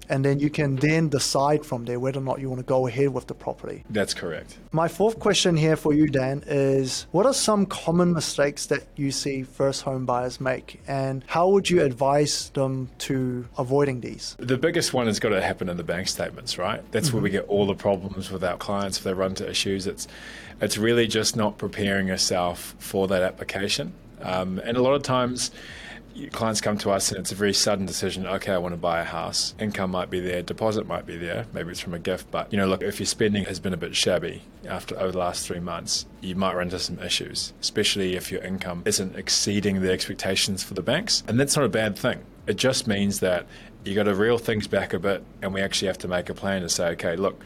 and 0.09 0.25
then 0.25 0.39
you 0.39 0.49
can 0.49 0.75
then 0.75 1.07
decide 1.07 1.65
from 1.65 1.85
there 1.85 1.99
whether 1.99 2.19
or 2.19 2.23
not 2.23 2.39
you 2.39 2.49
want 2.49 2.59
to 2.59 2.65
go 2.65 2.87
ahead 2.87 3.09
with 3.09 3.27
the 3.27 3.33
property. 3.33 3.83
That's 3.89 4.13
correct. 4.13 4.57
My 4.71 4.87
fourth 4.87 5.19
question 5.19 5.55
here 5.55 5.75
for 5.75 5.93
you, 5.93 6.07
Dan, 6.07 6.43
is 6.47 7.05
what 7.11 7.25
are 7.25 7.33
some 7.33 7.65
common 7.65 8.13
mistakes 8.13 8.65
that 8.67 8.87
you 8.95 9.11
see 9.11 9.43
first 9.43 9.83
home 9.83 10.05
buyers 10.05 10.41
make, 10.41 10.81
and 10.87 11.23
how 11.27 11.47
would 11.49 11.69
you 11.69 11.83
advise 11.83 12.49
them 12.49 12.89
to 12.99 13.47
avoiding 13.57 14.01
these? 14.01 14.35
The 14.39 14.57
biggest 14.57 14.93
one 14.93 15.07
has 15.07 15.19
got 15.19 15.29
to 15.29 15.41
happen 15.41 15.69
in 15.69 15.77
the 15.77 15.83
bank 15.83 16.07
statements, 16.07 16.57
right? 16.57 16.83
That's 16.91 17.07
mm-hmm. 17.07 17.17
where 17.17 17.23
we 17.23 17.29
mm-hmm. 17.29 17.37
get 17.37 17.47
all 17.47 17.67
the 17.67 17.75
problems 17.75 18.31
with 18.31 18.43
our 18.43 18.57
clients 18.57 18.97
if 18.97 19.03
they 19.03 19.13
run 19.13 19.31
into 19.31 19.49
issues. 19.49 19.87
It's 19.87 20.07
it's 20.61 20.77
really 20.77 21.07
just 21.07 21.37
not 21.37 21.57
preparing 21.57 22.07
yourself 22.07 22.75
for 22.79 23.07
that 23.07 23.21
application, 23.21 23.93
um, 24.21 24.59
and 24.65 24.75
a 24.75 24.81
lot 24.81 24.93
of 24.93 25.03
times 25.03 25.51
clients 26.27 26.61
come 26.61 26.77
to 26.79 26.91
us 26.91 27.11
and 27.11 27.19
it's 27.19 27.31
a 27.31 27.35
very 27.35 27.53
sudden 27.53 27.85
decision. 27.85 28.25
Okay, 28.25 28.51
I 28.51 28.57
want 28.57 28.73
to 28.73 28.77
buy 28.77 28.99
a 29.01 29.05
house. 29.05 29.55
Income 29.59 29.91
might 29.91 30.09
be 30.09 30.19
there, 30.19 30.41
deposit 30.41 30.87
might 30.87 31.05
be 31.05 31.17
there. 31.17 31.45
Maybe 31.53 31.71
it's 31.71 31.79
from 31.79 31.93
a 31.93 31.99
gift, 31.99 32.29
but 32.31 32.51
you 32.51 32.57
know, 32.57 32.67
look, 32.67 32.83
if 32.83 32.99
your 32.99 33.07
spending 33.07 33.45
has 33.45 33.59
been 33.59 33.73
a 33.73 33.77
bit 33.77 33.95
shabby 33.95 34.41
after 34.67 34.97
over 34.99 35.11
the 35.11 35.17
last 35.17 35.45
three 35.45 35.59
months, 35.59 36.05
you 36.21 36.35
might 36.35 36.55
run 36.55 36.67
into 36.67 36.79
some 36.79 36.99
issues, 36.99 37.53
especially 37.61 38.15
if 38.15 38.31
your 38.31 38.41
income 38.41 38.83
isn't 38.85 39.15
exceeding 39.15 39.81
the 39.81 39.91
expectations 39.91 40.63
for 40.63 40.73
the 40.73 40.83
banks. 40.83 41.23
And 41.27 41.39
that's 41.39 41.55
not 41.55 41.65
a 41.65 41.69
bad 41.69 41.97
thing. 41.97 42.23
It 42.47 42.57
just 42.57 42.87
means 42.87 43.19
that 43.19 43.45
you 43.83 43.95
got 43.95 44.03
to 44.03 44.15
reel 44.15 44.37
things 44.37 44.67
back 44.67 44.93
a 44.93 44.99
bit, 44.99 45.23
and 45.41 45.53
we 45.53 45.61
actually 45.61 45.87
have 45.87 45.97
to 45.99 46.07
make 46.07 46.29
a 46.29 46.33
plan 46.33 46.61
to 46.61 46.69
say, 46.69 46.89
okay, 46.89 47.15
look 47.15 47.43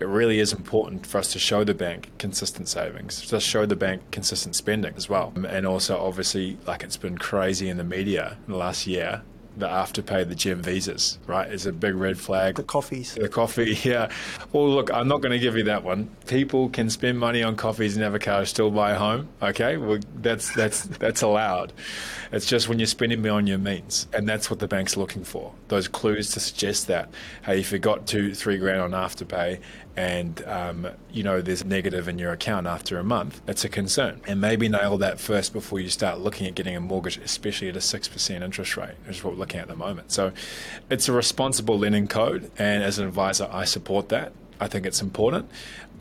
it 0.00 0.06
really 0.06 0.38
is 0.38 0.52
important 0.52 1.06
for 1.06 1.18
us 1.18 1.32
to 1.32 1.38
show 1.38 1.64
the 1.64 1.74
bank 1.74 2.10
consistent 2.18 2.68
savings, 2.68 3.26
to 3.28 3.40
show 3.40 3.66
the 3.66 3.76
bank 3.76 4.02
consistent 4.10 4.56
spending 4.56 4.94
as 4.96 5.08
well. 5.08 5.32
And 5.48 5.66
also, 5.66 5.98
obviously, 5.98 6.58
like 6.66 6.82
it's 6.82 6.96
been 6.96 7.18
crazy 7.18 7.68
in 7.68 7.76
the 7.76 7.84
media 7.84 8.36
in 8.46 8.52
the 8.52 8.58
last 8.58 8.86
year 8.86 9.22
the 9.56 9.66
afterpay, 9.66 10.28
the 10.28 10.34
gem 10.34 10.62
visas, 10.62 11.18
right, 11.26 11.50
is 11.50 11.66
a 11.66 11.72
big 11.72 11.94
red 11.94 12.18
flag. 12.18 12.56
The 12.56 12.62
coffees. 12.62 13.14
The 13.14 13.28
coffee, 13.28 13.78
yeah. 13.84 14.10
Well, 14.52 14.68
look, 14.68 14.92
I'm 14.92 15.08
not 15.08 15.20
going 15.20 15.32
to 15.32 15.38
give 15.38 15.56
you 15.56 15.64
that 15.64 15.84
one. 15.84 16.10
People 16.26 16.68
can 16.68 16.90
spend 16.90 17.18
money 17.18 17.42
on 17.42 17.56
coffees 17.56 17.96
and 17.96 18.04
avocados, 18.04 18.48
still 18.48 18.70
buy 18.70 18.92
a 18.92 18.98
home. 18.98 19.28
Okay, 19.42 19.76
well, 19.76 19.98
that's 20.16 20.54
that's 20.54 20.82
that's 20.82 21.22
allowed. 21.22 21.72
It's 22.32 22.46
just 22.46 22.68
when 22.68 22.78
you're 22.78 22.86
spending 22.86 23.20
beyond 23.20 23.48
your 23.48 23.58
means, 23.58 24.08
and 24.12 24.28
that's 24.28 24.50
what 24.50 24.58
the 24.58 24.68
bank's 24.68 24.96
looking 24.96 25.24
for. 25.24 25.52
Those 25.68 25.88
clues 25.88 26.30
to 26.30 26.40
suggest 26.40 26.86
that, 26.86 27.10
hey, 27.44 27.60
if 27.60 27.72
you 27.72 27.78
got 27.78 28.06
two, 28.06 28.34
three 28.34 28.56
grand 28.56 28.80
on 28.80 28.92
afterpay, 28.92 29.60
and 29.96 30.42
um, 30.46 30.88
you 31.10 31.22
know 31.22 31.40
there's 31.40 31.64
negative 31.64 32.08
in 32.08 32.18
your 32.18 32.32
account 32.32 32.66
after 32.66 32.98
a 32.98 33.04
month, 33.04 33.40
it's 33.46 33.64
a 33.64 33.68
concern. 33.68 34.20
And 34.26 34.40
maybe 34.40 34.68
nail 34.68 34.98
that 34.98 35.20
first 35.20 35.52
before 35.52 35.80
you 35.80 35.88
start 35.88 36.20
looking 36.20 36.46
at 36.46 36.54
getting 36.54 36.76
a 36.76 36.80
mortgage, 36.80 37.18
especially 37.18 37.68
at 37.68 37.76
a 37.76 37.80
6% 37.80 38.42
interest 38.42 38.76
rate, 38.76 38.94
which 39.06 39.18
is 39.18 39.24
what 39.24 39.34
we're 39.34 39.40
looking 39.40 39.58
at 39.58 39.64
at 39.64 39.68
the 39.68 39.76
moment. 39.76 40.12
So 40.12 40.32
it's 40.90 41.08
a 41.08 41.12
responsible 41.12 41.78
lending 41.78 42.08
code, 42.08 42.50
and 42.58 42.82
as 42.82 42.98
an 42.98 43.06
advisor, 43.06 43.48
I 43.52 43.64
support 43.64 44.08
that. 44.10 44.32
I 44.60 44.68
think 44.68 44.86
it's 44.86 45.02
important. 45.02 45.50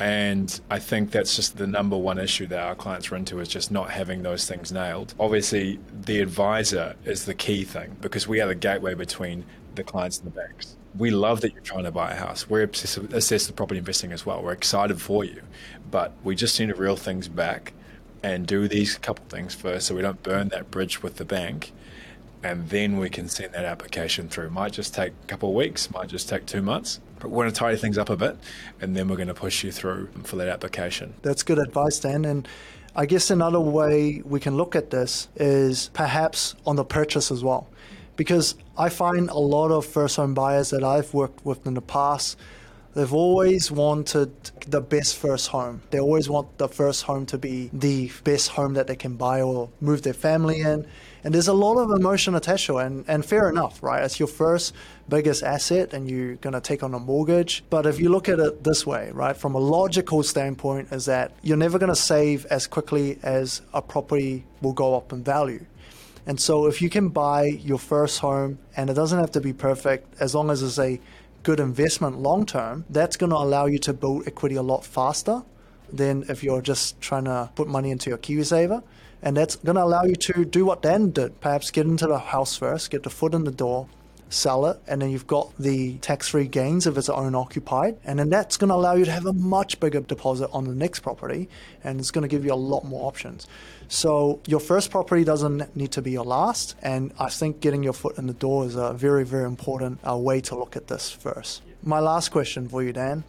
And 0.01 0.59
I 0.71 0.79
think 0.79 1.11
that's 1.11 1.35
just 1.35 1.57
the 1.57 1.67
number 1.67 1.95
one 1.95 2.17
issue 2.17 2.47
that 2.47 2.59
our 2.59 2.73
clients 2.73 3.11
run 3.11 3.19
into 3.19 3.39
is 3.39 3.47
just 3.47 3.71
not 3.71 3.91
having 3.91 4.23
those 4.23 4.47
things 4.47 4.71
nailed. 4.71 5.13
Obviously, 5.19 5.79
the 5.93 6.21
advisor 6.21 6.95
is 7.05 7.25
the 7.25 7.35
key 7.35 7.63
thing 7.63 7.97
because 8.01 8.27
we 8.27 8.41
are 8.41 8.47
the 8.47 8.55
gateway 8.55 8.95
between 8.95 9.45
the 9.75 9.83
clients 9.83 10.17
and 10.17 10.25
the 10.25 10.35
banks. 10.35 10.75
We 10.97 11.11
love 11.11 11.41
that 11.41 11.53
you're 11.53 11.61
trying 11.61 11.83
to 11.83 11.91
buy 11.91 12.13
a 12.13 12.15
house. 12.15 12.49
We're 12.49 12.63
obsessed, 12.63 13.55
property 13.55 13.77
investing 13.77 14.11
as 14.11 14.25
well. 14.25 14.41
We're 14.41 14.53
excited 14.53 14.99
for 14.99 15.23
you, 15.23 15.43
but 15.91 16.13
we 16.23 16.35
just 16.35 16.59
need 16.59 16.69
to 16.69 16.75
reel 16.75 16.95
things 16.95 17.27
back 17.27 17.73
and 18.23 18.47
do 18.47 18.67
these 18.67 18.97
couple 18.97 19.25
things 19.29 19.53
first 19.53 19.85
so 19.85 19.95
we 19.95 20.01
don't 20.01 20.23
burn 20.23 20.49
that 20.49 20.71
bridge 20.71 21.03
with 21.03 21.17
the 21.17 21.25
bank 21.25 21.73
and 22.43 22.69
then 22.69 22.97
we 22.97 23.09
can 23.09 23.27
send 23.27 23.53
that 23.53 23.65
application 23.65 24.27
through. 24.29 24.49
Might 24.49 24.73
just 24.73 24.93
take 24.93 25.13
a 25.23 25.27
couple 25.27 25.49
of 25.49 25.55
weeks, 25.55 25.91
might 25.91 26.07
just 26.07 26.27
take 26.27 26.45
two 26.45 26.61
months, 26.61 26.99
but 27.19 27.29
we're 27.29 27.43
going 27.43 27.53
to 27.53 27.59
tidy 27.59 27.77
things 27.77 27.97
up 27.97 28.09
a 28.09 28.17
bit, 28.17 28.37
and 28.79 28.95
then 28.95 29.07
we're 29.07 29.15
going 29.15 29.27
to 29.27 29.33
push 29.33 29.63
you 29.63 29.71
through 29.71 30.09
for 30.23 30.35
that 30.37 30.47
application. 30.47 31.13
That's 31.21 31.43
good 31.43 31.59
advice, 31.59 31.99
Dan. 31.99 32.25
And 32.25 32.47
I 32.95 33.05
guess 33.05 33.29
another 33.29 33.59
way 33.59 34.21
we 34.25 34.39
can 34.39 34.57
look 34.57 34.75
at 34.75 34.89
this 34.89 35.27
is 35.35 35.89
perhaps 35.93 36.55
on 36.65 36.75
the 36.75 36.85
purchase 36.85 37.31
as 37.31 37.43
well. 37.43 37.67
Because 38.15 38.55
I 38.77 38.89
find 38.89 39.29
a 39.29 39.37
lot 39.37 39.71
of 39.71 39.85
first 39.85 40.17
home 40.17 40.33
buyers 40.33 40.71
that 40.71 40.83
I've 40.83 41.13
worked 41.13 41.45
with 41.45 41.65
in 41.65 41.75
the 41.75 41.81
past, 41.81 42.37
they've 42.93 43.13
always 43.13 43.71
wanted 43.71 44.31
the 44.67 44.81
best 44.81 45.17
first 45.17 45.47
home. 45.49 45.81
They 45.91 45.99
always 45.99 46.29
want 46.29 46.57
the 46.57 46.67
first 46.67 47.03
home 47.03 47.25
to 47.27 47.37
be 47.37 47.69
the 47.73 48.11
best 48.23 48.49
home 48.49 48.73
that 48.73 48.87
they 48.87 48.95
can 48.95 49.15
buy 49.15 49.41
or 49.41 49.69
move 49.79 50.01
their 50.01 50.13
family 50.13 50.61
in. 50.61 50.85
And 51.23 51.33
there's 51.33 51.47
a 51.47 51.53
lot 51.53 51.77
of 51.77 51.91
emotion 51.91 52.33
attached 52.33 52.65
to 52.65 52.79
it, 52.79 52.85
and, 52.85 53.05
and 53.07 53.23
fair 53.23 53.47
enough, 53.47 53.81
right? 53.83 54.03
It's 54.03 54.19
your 54.19 54.27
first 54.27 54.73
biggest 55.07 55.43
asset, 55.43 55.93
and 55.93 56.09
you're 56.09 56.35
going 56.35 56.53
to 56.53 56.61
take 56.61 56.81
on 56.81 56.93
a 56.93 56.99
mortgage. 56.99 57.63
But 57.69 57.85
if 57.85 57.99
you 57.99 58.09
look 58.09 58.27
at 58.27 58.39
it 58.39 58.63
this 58.63 58.87
way, 58.87 59.11
right, 59.13 59.37
from 59.37 59.53
a 59.53 59.59
logical 59.59 60.23
standpoint, 60.23 60.91
is 60.91 61.05
that 61.05 61.31
you're 61.43 61.57
never 61.57 61.77
going 61.77 61.91
to 61.91 61.95
save 61.95 62.45
as 62.47 62.65
quickly 62.65 63.19
as 63.21 63.61
a 63.73 63.81
property 63.81 64.45
will 64.61 64.73
go 64.73 64.95
up 64.95 65.13
in 65.13 65.23
value. 65.23 65.65
And 66.25 66.39
so 66.39 66.67
if 66.67 66.81
you 66.81 66.89
can 66.89 67.09
buy 67.09 67.45
your 67.45 67.79
first 67.79 68.19
home, 68.19 68.59
and 68.75 68.89
it 68.89 68.93
doesn't 68.93 69.19
have 69.19 69.31
to 69.31 69.41
be 69.41 69.53
perfect, 69.53 70.15
as 70.19 70.33
long 70.33 70.49
as 70.49 70.61
it's 70.63 70.79
a 70.79 70.99
good 71.43 71.59
investment 71.59 72.19
long 72.19 72.45
term, 72.45 72.85
that's 72.89 73.17
going 73.17 73.29
to 73.31 73.35
allow 73.35 73.65
you 73.65 73.79
to 73.79 73.93
build 73.93 74.27
equity 74.27 74.55
a 74.55 74.61
lot 74.61 74.85
faster 74.85 75.43
than 75.91 76.23
if 76.29 76.43
you're 76.43 76.61
just 76.61 76.99
trying 77.01 77.25
to 77.25 77.49
put 77.55 77.67
money 77.67 77.91
into 77.91 78.09
your 78.09 78.17
KiwiSaver. 78.17 78.83
And 79.23 79.37
that's 79.37 79.55
going 79.57 79.75
to 79.75 79.83
allow 79.83 80.03
you 80.03 80.15
to 80.15 80.45
do 80.45 80.65
what 80.65 80.81
Dan 80.81 81.11
did 81.11 81.39
perhaps 81.41 81.69
get 81.69 81.85
into 81.85 82.07
the 82.07 82.17
house 82.17 82.57
first, 82.57 82.89
get 82.89 83.03
the 83.03 83.09
foot 83.09 83.33
in 83.33 83.43
the 83.43 83.51
door, 83.51 83.87
sell 84.31 84.65
it, 84.65 84.79
and 84.87 85.01
then 85.01 85.11
you've 85.11 85.27
got 85.27 85.51
the 85.59 85.97
tax 85.97 86.29
free 86.29 86.47
gains 86.47 86.87
if 86.87 86.97
it's 86.97 87.09
own 87.09 87.35
occupied. 87.35 87.97
And 88.03 88.17
then 88.17 88.29
that's 88.29 88.57
going 88.57 88.69
to 88.69 88.75
allow 88.75 88.95
you 88.95 89.05
to 89.05 89.11
have 89.11 89.25
a 89.25 89.33
much 89.33 89.79
bigger 89.79 89.99
deposit 89.99 90.49
on 90.51 90.63
the 90.65 90.73
next 90.73 91.01
property, 91.01 91.49
and 91.83 91.99
it's 91.99 92.11
going 92.11 92.23
to 92.23 92.27
give 92.27 92.45
you 92.45 92.53
a 92.53 92.55
lot 92.55 92.85
more 92.85 93.07
options. 93.07 93.45
So 93.89 94.39
your 94.47 94.61
first 94.61 94.89
property 94.89 95.23
doesn't 95.23 95.75
need 95.75 95.91
to 95.91 96.01
be 96.01 96.11
your 96.11 96.23
last, 96.23 96.75
and 96.81 97.13
I 97.19 97.29
think 97.29 97.59
getting 97.59 97.83
your 97.83 97.93
foot 97.93 98.17
in 98.17 98.27
the 98.27 98.33
door 98.33 98.65
is 98.65 98.75
a 98.75 98.93
very, 98.93 99.25
very 99.25 99.45
important 99.45 99.99
uh, 100.07 100.15
way 100.15 100.39
to 100.41 100.55
look 100.55 100.75
at 100.75 100.87
this 100.87 101.11
first. 101.11 101.61
My 101.83 101.99
last 101.99 102.29
question 102.29 102.69
for 102.69 102.81
you, 102.81 102.93
Dan. 102.93 103.25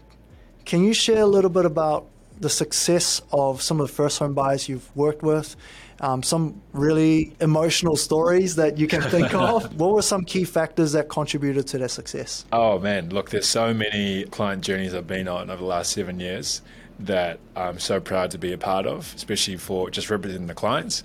Can 0.64 0.84
you 0.84 0.94
share 0.94 1.22
a 1.22 1.26
little 1.26 1.50
bit 1.50 1.64
about 1.64 2.06
the 2.42 2.50
success 2.50 3.22
of 3.32 3.62
some 3.62 3.80
of 3.80 3.86
the 3.86 3.92
first 3.92 4.18
home 4.18 4.34
buyers 4.34 4.68
you've 4.68 4.94
worked 4.94 5.22
with 5.22 5.56
um, 6.02 6.22
some 6.22 6.60
really 6.72 7.32
emotional 7.40 7.96
stories 7.96 8.56
that 8.56 8.76
you 8.76 8.88
can 8.88 9.00
think 9.02 9.32
of. 9.34 9.78
What 9.78 9.92
were 9.92 10.02
some 10.02 10.24
key 10.24 10.44
factors 10.44 10.92
that 10.92 11.08
contributed 11.08 11.66
to 11.68 11.78
their 11.78 11.88
success? 11.88 12.44
Oh 12.52 12.78
man, 12.80 13.10
look, 13.10 13.30
there's 13.30 13.48
so 13.48 13.72
many 13.72 14.24
client 14.24 14.62
journeys 14.64 14.94
I've 14.94 15.06
been 15.06 15.28
on 15.28 15.48
over 15.48 15.60
the 15.60 15.68
last 15.68 15.92
seven 15.92 16.18
years 16.20 16.60
that 17.06 17.38
I'm 17.56 17.78
so 17.78 18.00
proud 18.00 18.30
to 18.32 18.38
be 18.38 18.52
a 18.52 18.58
part 18.58 18.86
of, 18.86 19.12
especially 19.14 19.56
for 19.56 19.90
just 19.90 20.10
representing 20.10 20.46
the 20.46 20.54
clients. 20.54 21.02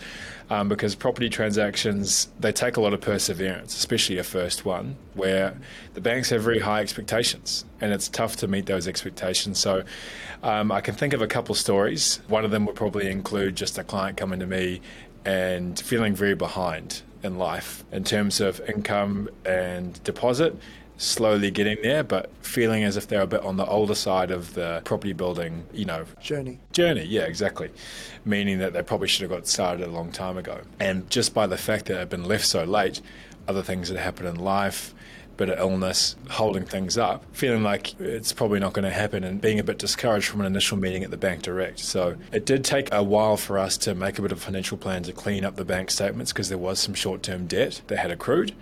Um, 0.50 0.70
because 0.70 0.96
property 0.96 1.30
transactions, 1.30 2.30
they 2.40 2.54
take 2.54 2.78
a 2.78 2.82
lot 2.82 2.94
of 2.94 3.02
perseverance, 3.02 3.76
especially 3.76 4.18
a 4.18 4.24
first 4.24 4.64
one, 4.64 4.96
where 5.14 5.58
the 5.94 6.00
banks 6.00 6.30
have 6.30 6.42
very 6.42 6.60
high 6.60 6.80
expectations 6.80 7.66
and 7.82 7.92
it's 7.92 8.08
tough 8.08 8.38
to 8.38 8.48
meet 8.48 8.66
those 8.66 8.88
expectations. 8.88 9.60
So 9.60 9.84
um, 10.44 10.72
I 10.72 10.80
can 10.80 10.96
think 10.96 11.14
of 11.14 11.22
a 11.22 11.28
couple 11.28 11.54
stories. 11.54 12.22
One 12.28 12.46
of 12.46 12.52
them 12.52 12.66
would 12.66 12.76
probably 12.76 13.10
include 13.10 13.58
just 13.58 13.78
a 13.78 13.84
client 13.84 14.16
coming 14.16 14.40
to 14.40 14.48
me 14.48 14.82
and 15.26 15.78
feeling 15.78 16.16
very 16.16 16.36
behind 16.36 17.02
in 17.24 17.38
life 17.38 17.84
in 17.92 18.04
terms 18.04 18.40
of 18.40 18.62
income 18.70 19.30
and 19.46 20.02
deposit 20.04 20.56
slowly 20.98 21.52
getting 21.52 21.78
there, 21.82 22.04
but 22.04 22.30
feeling 22.42 22.84
as 22.84 22.98
if 22.98 23.08
they're 23.08 23.22
a 23.22 23.28
bit 23.28 23.42
on 23.42 23.58
the 23.58 23.66
older 23.66 23.96
side 23.96 24.32
of 24.32 24.54
the 24.56 24.82
property 24.84 25.14
building, 25.14 25.66
you 25.72 25.86
know, 25.86 26.06
journey. 26.20 26.60
Journey, 26.74 27.04
yeah, 27.04 27.22
exactly. 27.22 27.70
Meaning 28.26 28.60
that 28.60 28.74
they 28.74 28.82
probably 28.82 29.08
should 29.08 29.22
have 29.22 29.32
got 29.32 29.48
started 29.48 29.88
a 29.88 29.92
long 29.92 30.12
time 30.12 30.38
ago. 30.38 30.62
And 30.80 31.10
just 31.10 31.34
by 31.34 31.48
the 31.48 31.58
fact 31.58 31.86
that 31.86 32.00
I've 32.00 32.10
been 32.10 32.26
left 32.26 32.46
so 32.46 32.64
late, 32.64 33.02
other 33.48 33.64
things 33.64 33.90
that 33.90 34.00
happen 34.00 34.26
in 34.26 34.36
life, 34.36 34.94
bit 35.38 35.50
of 35.50 35.60
illness 35.60 36.16
holding 36.30 36.66
things 36.66 36.98
up, 36.98 37.24
feeling 37.32 37.64
like 37.64 37.98
it's 38.00 38.34
probably 38.34 38.60
not 38.60 38.74
going 38.74 38.84
to 38.84 38.92
happen 38.92 39.24
and 39.24 39.40
being 39.40 39.60
a 39.60 39.64
bit 39.64 39.78
discouraged 39.78 40.28
from 40.28 40.42
an 40.42 40.48
initial 40.48 40.78
meeting 40.78 41.04
at 41.04 41.12
the 41.12 41.18
bank 41.18 41.44
direct. 41.44 41.80
So 41.80 42.18
it 42.32 42.46
did 42.46 42.66
take 42.66 42.92
a 42.92 43.04
while 43.04 43.38
for 43.38 43.58
us 43.58 43.78
to 43.80 43.96
make 43.96 44.18
a 44.18 44.22
bit 44.22 44.32
of 44.32 44.40
a 44.40 44.42
financial 44.42 44.78
plan 44.78 45.04
to 45.04 45.14
clean 45.14 45.46
up 45.46 45.56
the 45.56 45.64
bank 45.64 45.92
statements 45.92 46.34
because 46.34 46.50
there 46.50 46.58
was 46.58 46.80
some 46.80 46.96
short 46.96 47.24
term 47.24 47.46
debt 47.46 47.82
that 47.88 48.00
had 48.00 48.12
accrued. 48.12 48.54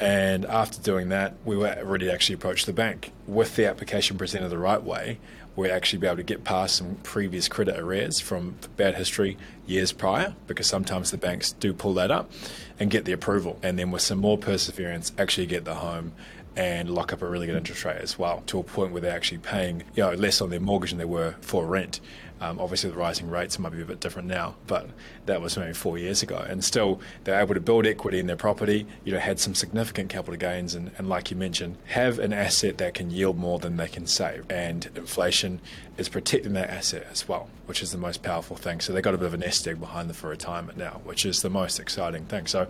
And 0.00 0.44
after 0.46 0.80
doing 0.80 1.08
that, 1.08 1.34
we 1.44 1.56
were 1.56 1.76
ready 1.82 2.06
to 2.06 2.12
actually 2.12 2.36
approach 2.36 2.66
the 2.66 2.72
bank 2.72 3.12
with 3.26 3.56
the 3.56 3.66
application 3.66 4.16
presented 4.16 4.48
the 4.48 4.58
right 4.58 4.82
way 4.82 5.18
we 5.58 5.68
actually 5.68 5.98
be 5.98 6.06
able 6.06 6.16
to 6.16 6.22
get 6.22 6.44
past 6.44 6.76
some 6.76 6.94
previous 7.02 7.48
credit 7.48 7.76
arrears 7.76 8.20
from 8.20 8.54
bad 8.76 8.94
history 8.94 9.36
years 9.66 9.90
prior, 9.90 10.36
because 10.46 10.68
sometimes 10.68 11.10
the 11.10 11.16
banks 11.16 11.50
do 11.50 11.74
pull 11.74 11.94
that 11.94 12.12
up 12.12 12.30
and 12.78 12.92
get 12.92 13.04
the 13.04 13.10
approval. 13.10 13.58
And 13.60 13.76
then 13.76 13.90
with 13.90 14.02
some 14.02 14.18
more 14.18 14.38
perseverance, 14.38 15.10
actually 15.18 15.48
get 15.48 15.64
the 15.64 15.74
home 15.74 16.12
and 16.54 16.88
lock 16.88 17.12
up 17.12 17.22
a 17.22 17.26
really 17.26 17.48
good 17.48 17.56
interest 17.56 17.84
rate 17.84 18.00
as 18.00 18.16
well 18.16 18.44
to 18.46 18.60
a 18.60 18.62
point 18.62 18.92
where 18.92 19.00
they're 19.00 19.14
actually 19.14 19.38
paying 19.38 19.82
you 19.96 20.02
know 20.04 20.12
less 20.12 20.40
on 20.40 20.50
their 20.50 20.60
mortgage 20.60 20.90
than 20.90 20.98
they 20.98 21.04
were 21.04 21.34
for 21.40 21.66
rent. 21.66 21.98
Um, 22.40 22.60
obviously, 22.60 22.90
the 22.90 22.96
rising 22.96 23.30
rates 23.30 23.58
might 23.58 23.72
be 23.72 23.82
a 23.82 23.84
bit 23.84 24.00
different 24.00 24.28
now, 24.28 24.54
but 24.66 24.88
that 25.26 25.40
was 25.40 25.56
maybe 25.56 25.72
four 25.72 25.98
years 25.98 26.22
ago. 26.22 26.44
And 26.48 26.64
still, 26.64 27.00
they're 27.24 27.40
able 27.40 27.54
to 27.54 27.60
build 27.60 27.86
equity 27.86 28.18
in 28.18 28.26
their 28.26 28.36
property, 28.36 28.86
you 29.04 29.12
know, 29.12 29.18
had 29.18 29.40
some 29.40 29.54
significant 29.54 30.10
capital 30.10 30.36
gains, 30.36 30.74
and, 30.74 30.90
and 30.98 31.08
like 31.08 31.30
you 31.30 31.36
mentioned, 31.36 31.76
have 31.86 32.18
an 32.18 32.32
asset 32.32 32.78
that 32.78 32.94
can 32.94 33.10
yield 33.10 33.36
more 33.36 33.58
than 33.58 33.76
they 33.76 33.88
can 33.88 34.06
save. 34.06 34.44
And 34.50 34.88
inflation 34.94 35.60
is 35.96 36.08
protecting 36.08 36.52
that 36.52 36.70
asset 36.70 37.06
as 37.10 37.28
well, 37.28 37.48
which 37.66 37.82
is 37.82 37.90
the 37.90 37.98
most 37.98 38.22
powerful 38.22 38.56
thing. 38.56 38.80
So 38.80 38.92
they've 38.92 39.02
got 39.02 39.14
a 39.14 39.18
bit 39.18 39.26
of 39.26 39.34
a 39.34 39.38
nest 39.38 39.66
egg 39.66 39.80
behind 39.80 40.08
them 40.08 40.14
for 40.14 40.28
retirement 40.28 40.78
now, 40.78 41.00
which 41.04 41.26
is 41.26 41.42
the 41.42 41.50
most 41.50 41.80
exciting 41.80 42.24
thing. 42.26 42.46
So 42.46 42.68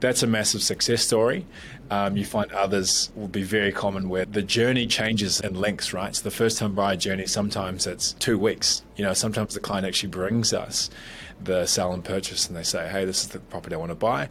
that's 0.00 0.22
a 0.24 0.26
massive 0.26 0.62
success 0.62 1.02
story. 1.02 1.46
Um, 1.90 2.16
you 2.16 2.24
find 2.24 2.50
others 2.52 3.12
will 3.14 3.28
be 3.28 3.42
very 3.42 3.70
common 3.70 4.08
where 4.08 4.24
the 4.24 4.42
journey 4.42 4.86
changes 4.86 5.40
in 5.40 5.54
lengths, 5.54 5.92
right? 5.92 6.14
So 6.14 6.24
the 6.24 6.30
first 6.30 6.58
time 6.58 6.74
buyer 6.74 6.96
journey, 6.96 7.26
sometimes 7.26 7.86
it's 7.86 8.12
two 8.14 8.38
weeks. 8.38 8.82
You 8.96 9.04
know, 9.04 9.12
sometimes 9.12 9.54
the 9.54 9.60
client 9.60 9.86
actually 9.86 10.10
brings 10.10 10.52
us 10.52 10.90
the 11.42 11.66
sale 11.66 11.92
and 11.92 12.04
purchase 12.04 12.46
and 12.48 12.56
they 12.56 12.62
say, 12.62 12.88
hey, 12.88 13.04
this 13.04 13.22
is 13.22 13.28
the 13.28 13.40
property 13.40 13.74
I 13.74 13.78
want 13.78 13.90
to 13.90 13.96
buy. 13.96 14.28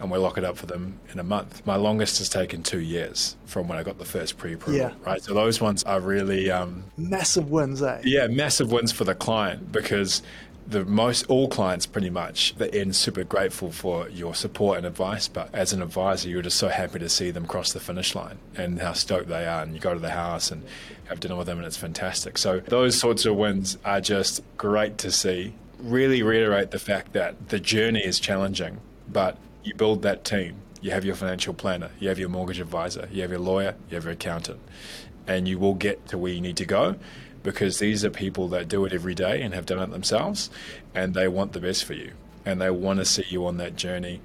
And 0.00 0.10
we 0.10 0.18
lock 0.18 0.38
it 0.38 0.44
up 0.44 0.56
for 0.56 0.66
them 0.66 1.00
in 1.12 1.18
a 1.18 1.22
month. 1.22 1.64
My 1.66 1.76
longest 1.76 2.18
has 2.18 2.28
taken 2.28 2.62
two 2.62 2.80
years 2.80 3.36
from 3.44 3.68
when 3.68 3.78
I 3.78 3.82
got 3.82 3.98
the 3.98 4.04
first 4.04 4.38
pre 4.38 4.54
approval, 4.54 4.80
yeah. 4.80 4.92
right? 5.06 5.22
So 5.22 5.34
those 5.34 5.60
ones 5.60 5.82
are 5.84 6.00
really 6.00 6.50
um, 6.50 6.84
massive 6.96 7.50
wins, 7.50 7.82
eh? 7.82 8.00
Yeah, 8.04 8.26
massive 8.26 8.72
wins 8.72 8.92
for 8.92 9.04
the 9.04 9.14
client 9.14 9.72
because 9.72 10.22
the 10.66 10.84
most 10.84 11.26
all 11.26 11.48
clients 11.48 11.84
pretty 11.84 12.10
much 12.10 12.54
the 12.54 12.74
end 12.74 12.96
super 12.96 13.22
grateful 13.22 13.70
for 13.70 14.08
your 14.08 14.34
support 14.34 14.78
and 14.78 14.86
advice 14.86 15.28
but 15.28 15.54
as 15.54 15.74
an 15.74 15.82
advisor 15.82 16.28
you're 16.28 16.40
just 16.40 16.56
so 16.56 16.68
happy 16.68 16.98
to 16.98 17.08
see 17.08 17.30
them 17.30 17.44
cross 17.44 17.72
the 17.72 17.80
finish 17.80 18.14
line 18.14 18.38
and 18.56 18.80
how 18.80 18.92
stoked 18.92 19.28
they 19.28 19.46
are 19.46 19.62
and 19.62 19.74
you 19.74 19.80
go 19.80 19.92
to 19.92 20.00
the 20.00 20.10
house 20.10 20.50
and 20.50 20.64
have 21.06 21.20
dinner 21.20 21.36
with 21.36 21.46
them 21.46 21.58
and 21.58 21.66
it's 21.66 21.76
fantastic. 21.76 22.38
So 22.38 22.60
those 22.60 22.98
sorts 22.98 23.24
of 23.24 23.36
wins 23.36 23.78
are 23.84 24.00
just 24.00 24.42
great 24.56 24.98
to 24.98 25.10
see. 25.10 25.54
Really 25.78 26.22
reiterate 26.22 26.70
the 26.70 26.78
fact 26.78 27.12
that 27.12 27.48
the 27.50 27.60
journey 27.60 28.00
is 28.00 28.18
challenging, 28.18 28.80
but 29.08 29.36
you 29.62 29.74
build 29.74 30.02
that 30.02 30.24
team. 30.24 30.56
You 30.80 30.90
have 30.90 31.04
your 31.04 31.14
financial 31.14 31.54
planner, 31.54 31.90
you 31.98 32.08
have 32.08 32.18
your 32.18 32.28
mortgage 32.28 32.60
advisor, 32.60 33.08
you 33.10 33.22
have 33.22 33.30
your 33.30 33.40
lawyer, 33.40 33.74
you 33.88 33.94
have 33.94 34.04
your 34.04 34.12
accountant, 34.12 34.60
and 35.26 35.48
you 35.48 35.58
will 35.58 35.74
get 35.74 36.06
to 36.08 36.18
where 36.18 36.32
you 36.32 36.40
need 36.40 36.58
to 36.58 36.66
go 36.66 36.96
because 37.44 37.78
these 37.78 38.04
are 38.04 38.10
people 38.10 38.48
that 38.48 38.66
do 38.66 38.84
it 38.84 38.92
every 38.92 39.14
day 39.14 39.40
and 39.42 39.54
have 39.54 39.66
done 39.66 39.78
it 39.78 39.92
themselves, 39.92 40.50
and 40.92 41.14
they 41.14 41.28
want 41.28 41.52
the 41.52 41.60
best 41.60 41.84
for 41.84 41.92
you, 41.92 42.10
and 42.44 42.60
they 42.60 42.70
want 42.70 42.98
to 42.98 43.04
see 43.04 43.24
you 43.28 43.46
on 43.46 43.58
that 43.58 43.76
journey 43.76 44.20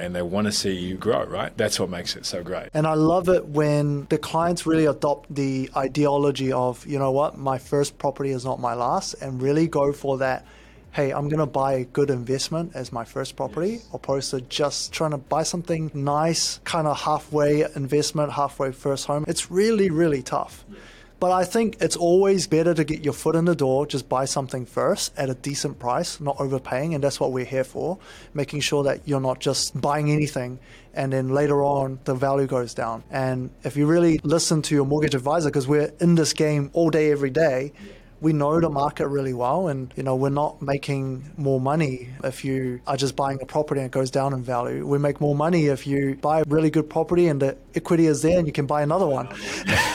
and 0.00 0.14
they 0.14 0.22
want 0.22 0.46
to 0.46 0.52
see 0.52 0.72
you 0.72 0.96
grow, 0.96 1.24
right? 1.24 1.54
That's 1.58 1.78
what 1.78 1.90
makes 1.90 2.16
it 2.16 2.24
so 2.24 2.42
great. 2.42 2.70
And 2.72 2.86
I 2.86 2.94
love 2.94 3.28
it 3.28 3.46
when 3.46 4.06
the 4.06 4.16
clients 4.16 4.66
really 4.66 4.86
adopt 4.86 5.34
the 5.34 5.70
ideology 5.76 6.52
of, 6.52 6.86
you 6.86 6.98
know 6.98 7.10
what, 7.10 7.36
my 7.36 7.58
first 7.58 7.98
property 7.98 8.30
is 8.30 8.44
not 8.44 8.58
my 8.58 8.72
last, 8.72 9.14
and 9.14 9.42
really 9.42 9.68
go 9.68 9.92
for 9.92 10.18
that. 10.18 10.46
Hey, 10.92 11.12
I'm 11.12 11.28
going 11.28 11.38
to 11.38 11.46
buy 11.46 11.74
a 11.74 11.84
good 11.84 12.10
investment 12.10 12.72
as 12.74 12.92
my 12.92 13.04
first 13.04 13.36
property, 13.36 13.72
yes. 13.72 13.88
opposed 13.92 14.30
to 14.30 14.40
just 14.40 14.92
trying 14.92 15.12
to 15.12 15.18
buy 15.18 15.42
something 15.42 15.90
nice, 15.94 16.58
kind 16.64 16.88
of 16.88 16.98
halfway 16.98 17.62
investment, 17.76 18.32
halfway 18.32 18.72
first 18.72 19.06
home. 19.06 19.24
It's 19.28 19.50
really, 19.50 19.90
really 19.90 20.22
tough. 20.22 20.64
Yeah. 20.68 20.78
But 21.20 21.32
I 21.32 21.44
think 21.44 21.76
it's 21.80 21.96
always 21.96 22.46
better 22.46 22.72
to 22.72 22.82
get 22.82 23.04
your 23.04 23.12
foot 23.12 23.36
in 23.36 23.44
the 23.44 23.54
door, 23.54 23.86
just 23.86 24.08
buy 24.08 24.24
something 24.24 24.64
first 24.64 25.12
at 25.18 25.28
a 25.28 25.34
decent 25.34 25.78
price, 25.78 26.18
not 26.18 26.40
overpaying. 26.40 26.94
And 26.94 27.04
that's 27.04 27.20
what 27.20 27.30
we're 27.30 27.44
here 27.44 27.62
for, 27.62 27.98
making 28.32 28.60
sure 28.60 28.82
that 28.84 29.06
you're 29.06 29.20
not 29.20 29.38
just 29.38 29.78
buying 29.78 30.10
anything 30.10 30.58
and 30.94 31.12
then 31.12 31.28
later 31.28 31.62
on 31.62 32.00
the 32.04 32.14
value 32.14 32.46
goes 32.46 32.74
down. 32.74 33.04
And 33.10 33.50
if 33.62 33.76
you 33.76 33.86
really 33.86 34.18
listen 34.22 34.62
to 34.62 34.74
your 34.74 34.84
mortgage 34.84 35.14
advisor, 35.14 35.48
because 35.48 35.68
we're 35.68 35.92
in 36.00 36.14
this 36.14 36.32
game 36.32 36.70
all 36.72 36.90
day, 36.90 37.12
every 37.12 37.30
day, 37.30 37.72
we 38.20 38.32
know 38.32 38.60
the 38.60 38.68
market 38.68 39.08
really 39.08 39.32
well 39.32 39.68
and 39.68 39.92
you 39.96 40.02
know 40.02 40.14
we're 40.16 40.28
not 40.28 40.60
making 40.60 41.30
more 41.36 41.60
money 41.60 42.08
if 42.24 42.44
you 42.44 42.80
are 42.86 42.96
just 42.96 43.16
buying 43.16 43.38
a 43.40 43.46
property 43.46 43.80
and 43.80 43.86
it 43.86 43.92
goes 43.92 44.10
down 44.10 44.32
in 44.32 44.42
value. 44.42 44.86
We 44.86 44.98
make 44.98 45.20
more 45.20 45.34
money 45.34 45.66
if 45.66 45.86
you 45.86 46.16
buy 46.16 46.40
a 46.40 46.44
really 46.46 46.70
good 46.70 46.88
property 46.88 47.28
and 47.28 47.40
the 47.40 47.56
equity 47.74 48.06
is 48.06 48.22
there 48.22 48.38
and 48.38 48.46
you 48.46 48.52
can 48.52 48.66
buy 48.66 48.82
another 48.82 49.06
one. 49.06 49.28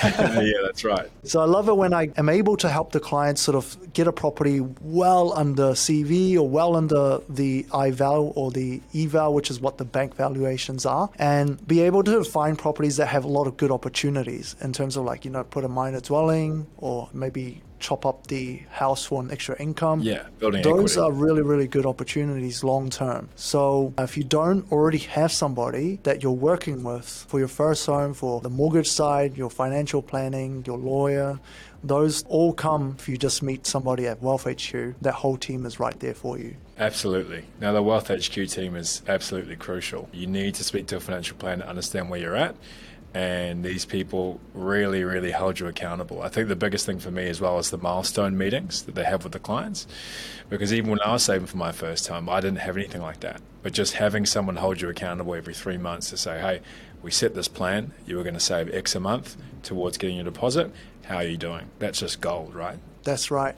Yeah 0.06 0.62
that's 0.64 0.84
right. 0.84 1.10
So 1.24 1.42
i 1.42 1.46
love 1.46 1.68
it 1.70 1.76
when 1.76 1.94
i 1.94 2.10
am 2.18 2.30
able 2.30 2.58
to 2.58 2.70
help 2.70 2.92
the 2.92 3.00
clients 3.00 3.42
sort 3.42 3.56
of 3.56 3.94
get 3.94 4.08
a 4.08 4.12
property 4.12 4.60
well 4.82 5.34
under 5.34 5.72
cv 5.72 6.36
or 6.36 6.48
well 6.48 6.76
under 6.76 7.20
the 7.30 7.64
ival 7.72 8.34
or 8.36 8.52
the 8.52 8.82
eval 8.94 9.34
which 9.34 9.50
is 9.50 9.60
what 9.60 9.78
the 9.78 9.86
bank 9.86 10.16
valuations 10.16 10.86
are 10.86 11.10
and 11.18 11.66
be 11.68 11.82
able 11.82 12.04
to 12.04 12.24
find 12.24 12.58
properties 12.58 12.98
that 12.98 13.08
have 13.08 13.26
a 13.26 13.28
lot 13.28 13.48
of 13.48 13.58
good 13.58 13.72
opportunities 13.72 14.56
in 14.62 14.74
terms 14.74 14.98
of 14.98 15.06
like 15.06 15.26
you 15.26 15.32
know 15.32 15.44
put 15.44 15.64
a 15.64 15.70
minor 15.70 16.00
dwelling 16.00 16.68
or 16.78 17.10
maybe 17.14 17.62
chop 17.86 18.06
up 18.06 18.28
the 18.28 18.64
house 18.72 19.06
for 19.06 19.22
an 19.22 19.30
extra 19.30 19.56
income. 19.62 20.00
Yeah, 20.02 20.24
building 20.40 20.64
Those 20.64 20.98
equity. 20.98 21.00
are 21.02 21.24
really, 21.26 21.44
really 21.44 21.68
good 21.68 21.86
opportunities 21.86 22.64
long 22.64 22.90
term. 22.90 23.30
So 23.36 23.94
uh, 24.00 24.04
if 24.04 24.18
you 24.18 24.24
don't 24.24 24.72
already 24.72 24.98
have 25.20 25.32
somebody 25.32 26.00
that 26.04 26.24
you're 26.24 26.32
working 26.52 26.84
with 26.84 27.08
for 27.30 27.38
your 27.38 27.48
first 27.48 27.86
home, 27.86 28.14
for 28.16 28.42
the 28.42 28.50
mortgage 28.50 28.90
side, 28.90 29.38
your 29.38 29.52
financial 29.52 30.02
planning, 30.02 30.64
your 30.66 30.80
lawyer, 30.80 31.40
those 31.84 32.24
all 32.28 32.54
come 32.54 32.96
if 32.98 33.08
you 33.08 33.18
just 33.18 33.44
meet 33.44 33.68
somebody 33.68 34.08
at 34.08 34.20
Wealth 34.22 34.46
HQ. 34.46 34.96
That 35.02 35.14
whole 35.14 35.38
team 35.38 35.68
is 35.68 35.80
right 35.80 36.00
there 36.00 36.16
for 36.16 36.40
you. 36.40 36.56
Absolutely. 36.80 37.46
Now, 37.62 37.72
the 37.74 37.84
Wealth 37.84 38.08
HQ 38.08 38.34
team 38.50 38.76
is 38.76 39.04
absolutely 39.08 39.56
crucial. 39.56 40.10
You 40.12 40.26
need 40.26 40.56
to 40.56 40.64
speak 40.64 40.88
to 40.88 40.98
a 40.98 41.00
financial 41.00 41.38
planner, 41.38 41.66
understand 41.66 42.10
where 42.10 42.20
you're 42.20 42.36
at, 42.36 42.56
and 43.16 43.64
these 43.64 43.86
people 43.86 44.42
really, 44.54 45.06
really 45.06 45.32
hold 45.32 45.58
you 45.58 45.68
accountable. 45.68 46.22
I 46.22 46.28
think 46.28 46.50
the 46.50 46.56
biggest 46.56 46.86
thing 46.86 47.00
for 47.00 47.12
me 47.12 47.30
as 47.30 47.40
well 47.40 47.58
is 47.58 47.70
the 47.70 47.78
milestone 47.78 48.38
meetings 48.38 48.84
that 48.84 48.94
they 48.94 49.06
have 49.06 49.24
with 49.24 49.32
the 49.32 49.40
clients, 49.40 49.88
because 50.50 50.74
even 50.74 50.92
when 50.92 51.00
I 51.00 51.14
was 51.14 51.24
saving 51.24 51.48
for 51.48 51.56
my 51.56 51.72
first 51.72 52.06
time, 52.06 52.28
I 52.28 52.42
didn't 52.42 52.60
have 52.60 52.76
anything 52.76 53.02
like 53.02 53.22
that. 53.22 53.42
But 53.64 53.72
just 53.72 53.94
having 53.94 54.26
someone 54.26 54.58
hold 54.58 54.82
you 54.82 54.90
accountable 54.90 55.34
every 55.34 55.54
three 55.54 55.78
months 55.78 56.10
to 56.10 56.18
say, 56.18 56.42
hey, 56.42 56.60
we 57.02 57.10
set 57.10 57.36
this 57.36 57.48
plan, 57.48 57.94
you 58.06 58.18
were 58.18 58.24
going 58.24 58.34
to 58.34 58.40
save 58.42 58.74
X 58.74 58.96
a 58.96 59.00
month 59.00 59.38
towards 59.64 59.98
getting 59.98 60.18
your 60.18 60.26
deposit. 60.26 60.72
How 61.06 61.18
are 61.18 61.24
you 61.24 61.38
doing? 61.38 61.70
That's 61.80 62.00
just 62.02 62.20
gold, 62.20 62.54
right? 62.54 62.80
That's 63.04 63.32
right. 63.32 63.56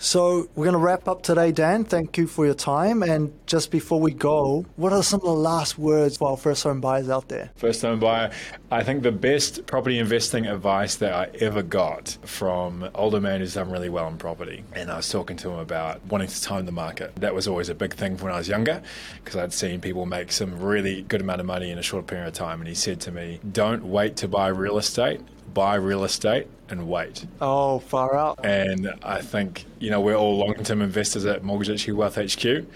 So 0.00 0.48
we're 0.54 0.64
going 0.64 0.74
to 0.74 0.78
wrap 0.78 1.08
up 1.08 1.22
today, 1.22 1.50
Dan. 1.50 1.84
Thank 1.84 2.16
you 2.16 2.28
for 2.28 2.46
your 2.46 2.54
time. 2.54 3.02
And 3.02 3.32
just 3.46 3.72
before 3.72 3.98
we 3.98 4.12
go, 4.12 4.64
what 4.76 4.92
are 4.92 5.02
some 5.02 5.18
of 5.18 5.26
the 5.26 5.32
last 5.32 5.76
words 5.76 6.16
for 6.16 6.30
our 6.30 6.36
first 6.36 6.62
home 6.62 6.80
buyers 6.80 7.10
out 7.10 7.28
there? 7.28 7.50
First 7.56 7.82
home 7.82 7.98
buyer, 7.98 8.30
I 8.70 8.84
think 8.84 9.02
the 9.02 9.10
best 9.10 9.66
property 9.66 9.98
investing 9.98 10.46
advice 10.46 10.94
that 10.96 11.12
I 11.12 11.36
ever 11.40 11.64
got 11.64 12.16
from 12.22 12.84
an 12.84 12.92
older 12.94 13.20
man 13.20 13.40
who's 13.40 13.54
done 13.54 13.72
really 13.72 13.88
well 13.88 14.06
in 14.06 14.18
property. 14.18 14.62
And 14.72 14.88
I 14.88 14.98
was 14.98 15.08
talking 15.08 15.36
to 15.38 15.50
him 15.50 15.58
about 15.58 16.00
wanting 16.06 16.28
to 16.28 16.42
time 16.42 16.64
the 16.64 16.72
market. 16.72 17.16
That 17.16 17.34
was 17.34 17.48
always 17.48 17.68
a 17.68 17.74
big 17.74 17.92
thing 17.92 18.16
when 18.18 18.32
I 18.32 18.38
was 18.38 18.46
younger 18.46 18.80
because 19.24 19.34
I'd 19.34 19.52
seen 19.52 19.80
people 19.80 20.06
make 20.06 20.30
some 20.30 20.60
really 20.62 21.02
good 21.02 21.22
amount 21.22 21.40
of 21.40 21.46
money 21.46 21.72
in 21.72 21.78
a 21.78 21.82
short 21.82 22.06
period 22.06 22.28
of 22.28 22.34
time. 22.34 22.60
And 22.60 22.68
he 22.68 22.74
said 22.76 23.00
to 23.00 23.10
me, 23.10 23.40
Don't 23.50 23.84
wait 23.84 24.14
to 24.18 24.28
buy 24.28 24.46
real 24.46 24.78
estate 24.78 25.20
buy 25.54 25.74
real 25.74 26.04
estate 26.04 26.46
and 26.68 26.88
wait. 26.88 27.26
Oh, 27.40 27.78
far 27.78 28.16
out. 28.16 28.44
And 28.44 28.92
I 29.02 29.20
think, 29.22 29.64
you 29.78 29.90
know, 29.90 30.00
we're 30.00 30.16
all 30.16 30.36
long 30.36 30.54
term 30.64 30.82
investors 30.82 31.24
at 31.24 31.42
Mortgage 31.42 31.84
HQ 31.84 31.94
Wealth 31.94 32.16
HQ. 32.16 32.66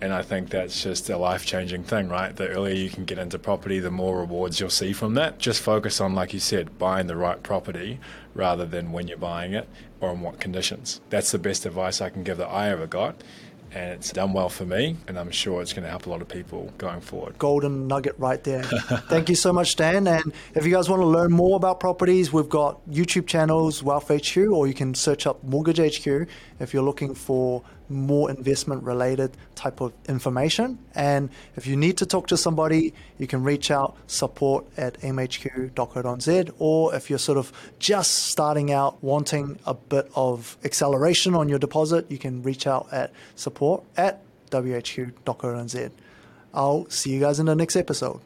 And 0.00 0.12
I 0.12 0.22
think 0.22 0.50
that's 0.50 0.82
just 0.82 1.08
a 1.08 1.16
life 1.16 1.46
changing 1.46 1.84
thing, 1.84 2.08
right? 2.08 2.34
The 2.34 2.48
earlier 2.48 2.74
you 2.74 2.90
can 2.90 3.04
get 3.04 3.16
into 3.16 3.38
property, 3.38 3.78
the 3.78 3.90
more 3.90 4.18
rewards 4.18 4.60
you'll 4.60 4.68
see 4.68 4.92
from 4.92 5.14
that. 5.14 5.38
Just 5.38 5.62
focus 5.62 6.00
on, 6.00 6.14
like 6.14 6.34
you 6.34 6.40
said, 6.40 6.78
buying 6.78 7.06
the 7.06 7.16
right 7.16 7.42
property 7.42 8.00
rather 8.34 8.66
than 8.66 8.92
when 8.92 9.08
you're 9.08 9.16
buying 9.16 9.54
it 9.54 9.68
or 10.00 10.12
in 10.12 10.20
what 10.20 10.40
conditions. 10.40 11.00
That's 11.10 11.30
the 11.30 11.38
best 11.38 11.64
advice 11.64 12.00
I 12.00 12.10
can 12.10 12.24
give 12.24 12.38
that 12.38 12.48
I 12.48 12.70
ever 12.70 12.86
got 12.86 13.22
and 13.74 13.90
it's 13.92 14.12
done 14.12 14.32
well 14.32 14.48
for 14.48 14.64
me, 14.64 14.96
and 15.08 15.18
I'm 15.18 15.30
sure 15.30 15.60
it's 15.60 15.72
going 15.72 15.82
to 15.82 15.90
help 15.90 16.06
a 16.06 16.10
lot 16.10 16.22
of 16.22 16.28
people 16.28 16.72
going 16.78 17.00
forward. 17.00 17.36
Golden 17.38 17.88
nugget 17.88 18.14
right 18.18 18.42
there. 18.44 18.62
Thank 18.62 19.28
you 19.28 19.34
so 19.34 19.52
much, 19.52 19.74
Dan. 19.76 20.06
And 20.06 20.32
if 20.54 20.64
you 20.64 20.72
guys 20.72 20.88
want 20.88 21.02
to 21.02 21.06
learn 21.06 21.32
more 21.32 21.56
about 21.56 21.80
properties, 21.80 22.32
we've 22.32 22.48
got 22.48 22.80
YouTube 22.88 23.26
channels, 23.26 23.82
Wealth 23.82 24.08
HQ, 24.08 24.36
or 24.36 24.66
you 24.66 24.74
can 24.74 24.94
search 24.94 25.26
up 25.26 25.42
Mortgage 25.42 25.78
HQ 25.78 26.28
if 26.60 26.72
you're 26.72 26.84
looking 26.84 27.14
for 27.14 27.62
more 27.88 28.30
investment 28.30 28.82
related 28.82 29.36
type 29.54 29.80
of 29.80 29.92
information. 30.08 30.78
And 30.94 31.30
if 31.56 31.66
you 31.66 31.76
need 31.76 31.96
to 31.98 32.06
talk 32.06 32.26
to 32.28 32.36
somebody, 32.36 32.94
you 33.18 33.26
can 33.26 33.42
reach 33.42 33.70
out 33.70 33.96
support 34.06 34.64
at 34.76 35.00
mhq.co.nz. 35.00 36.54
Or 36.58 36.94
if 36.94 37.10
you're 37.10 37.18
sort 37.18 37.38
of 37.38 37.52
just 37.78 38.26
starting 38.26 38.72
out 38.72 39.02
wanting 39.02 39.58
a 39.66 39.74
bit 39.74 40.10
of 40.14 40.56
acceleration 40.64 41.34
on 41.34 41.48
your 41.48 41.58
deposit, 41.58 42.10
you 42.10 42.18
can 42.18 42.42
reach 42.42 42.66
out 42.66 42.88
at 42.92 43.12
support 43.36 43.84
at 43.96 44.22
whq.co.nz. 44.50 45.90
I'll 46.52 46.88
see 46.88 47.10
you 47.10 47.20
guys 47.20 47.40
in 47.40 47.46
the 47.46 47.56
next 47.56 47.76
episode. 47.76 48.20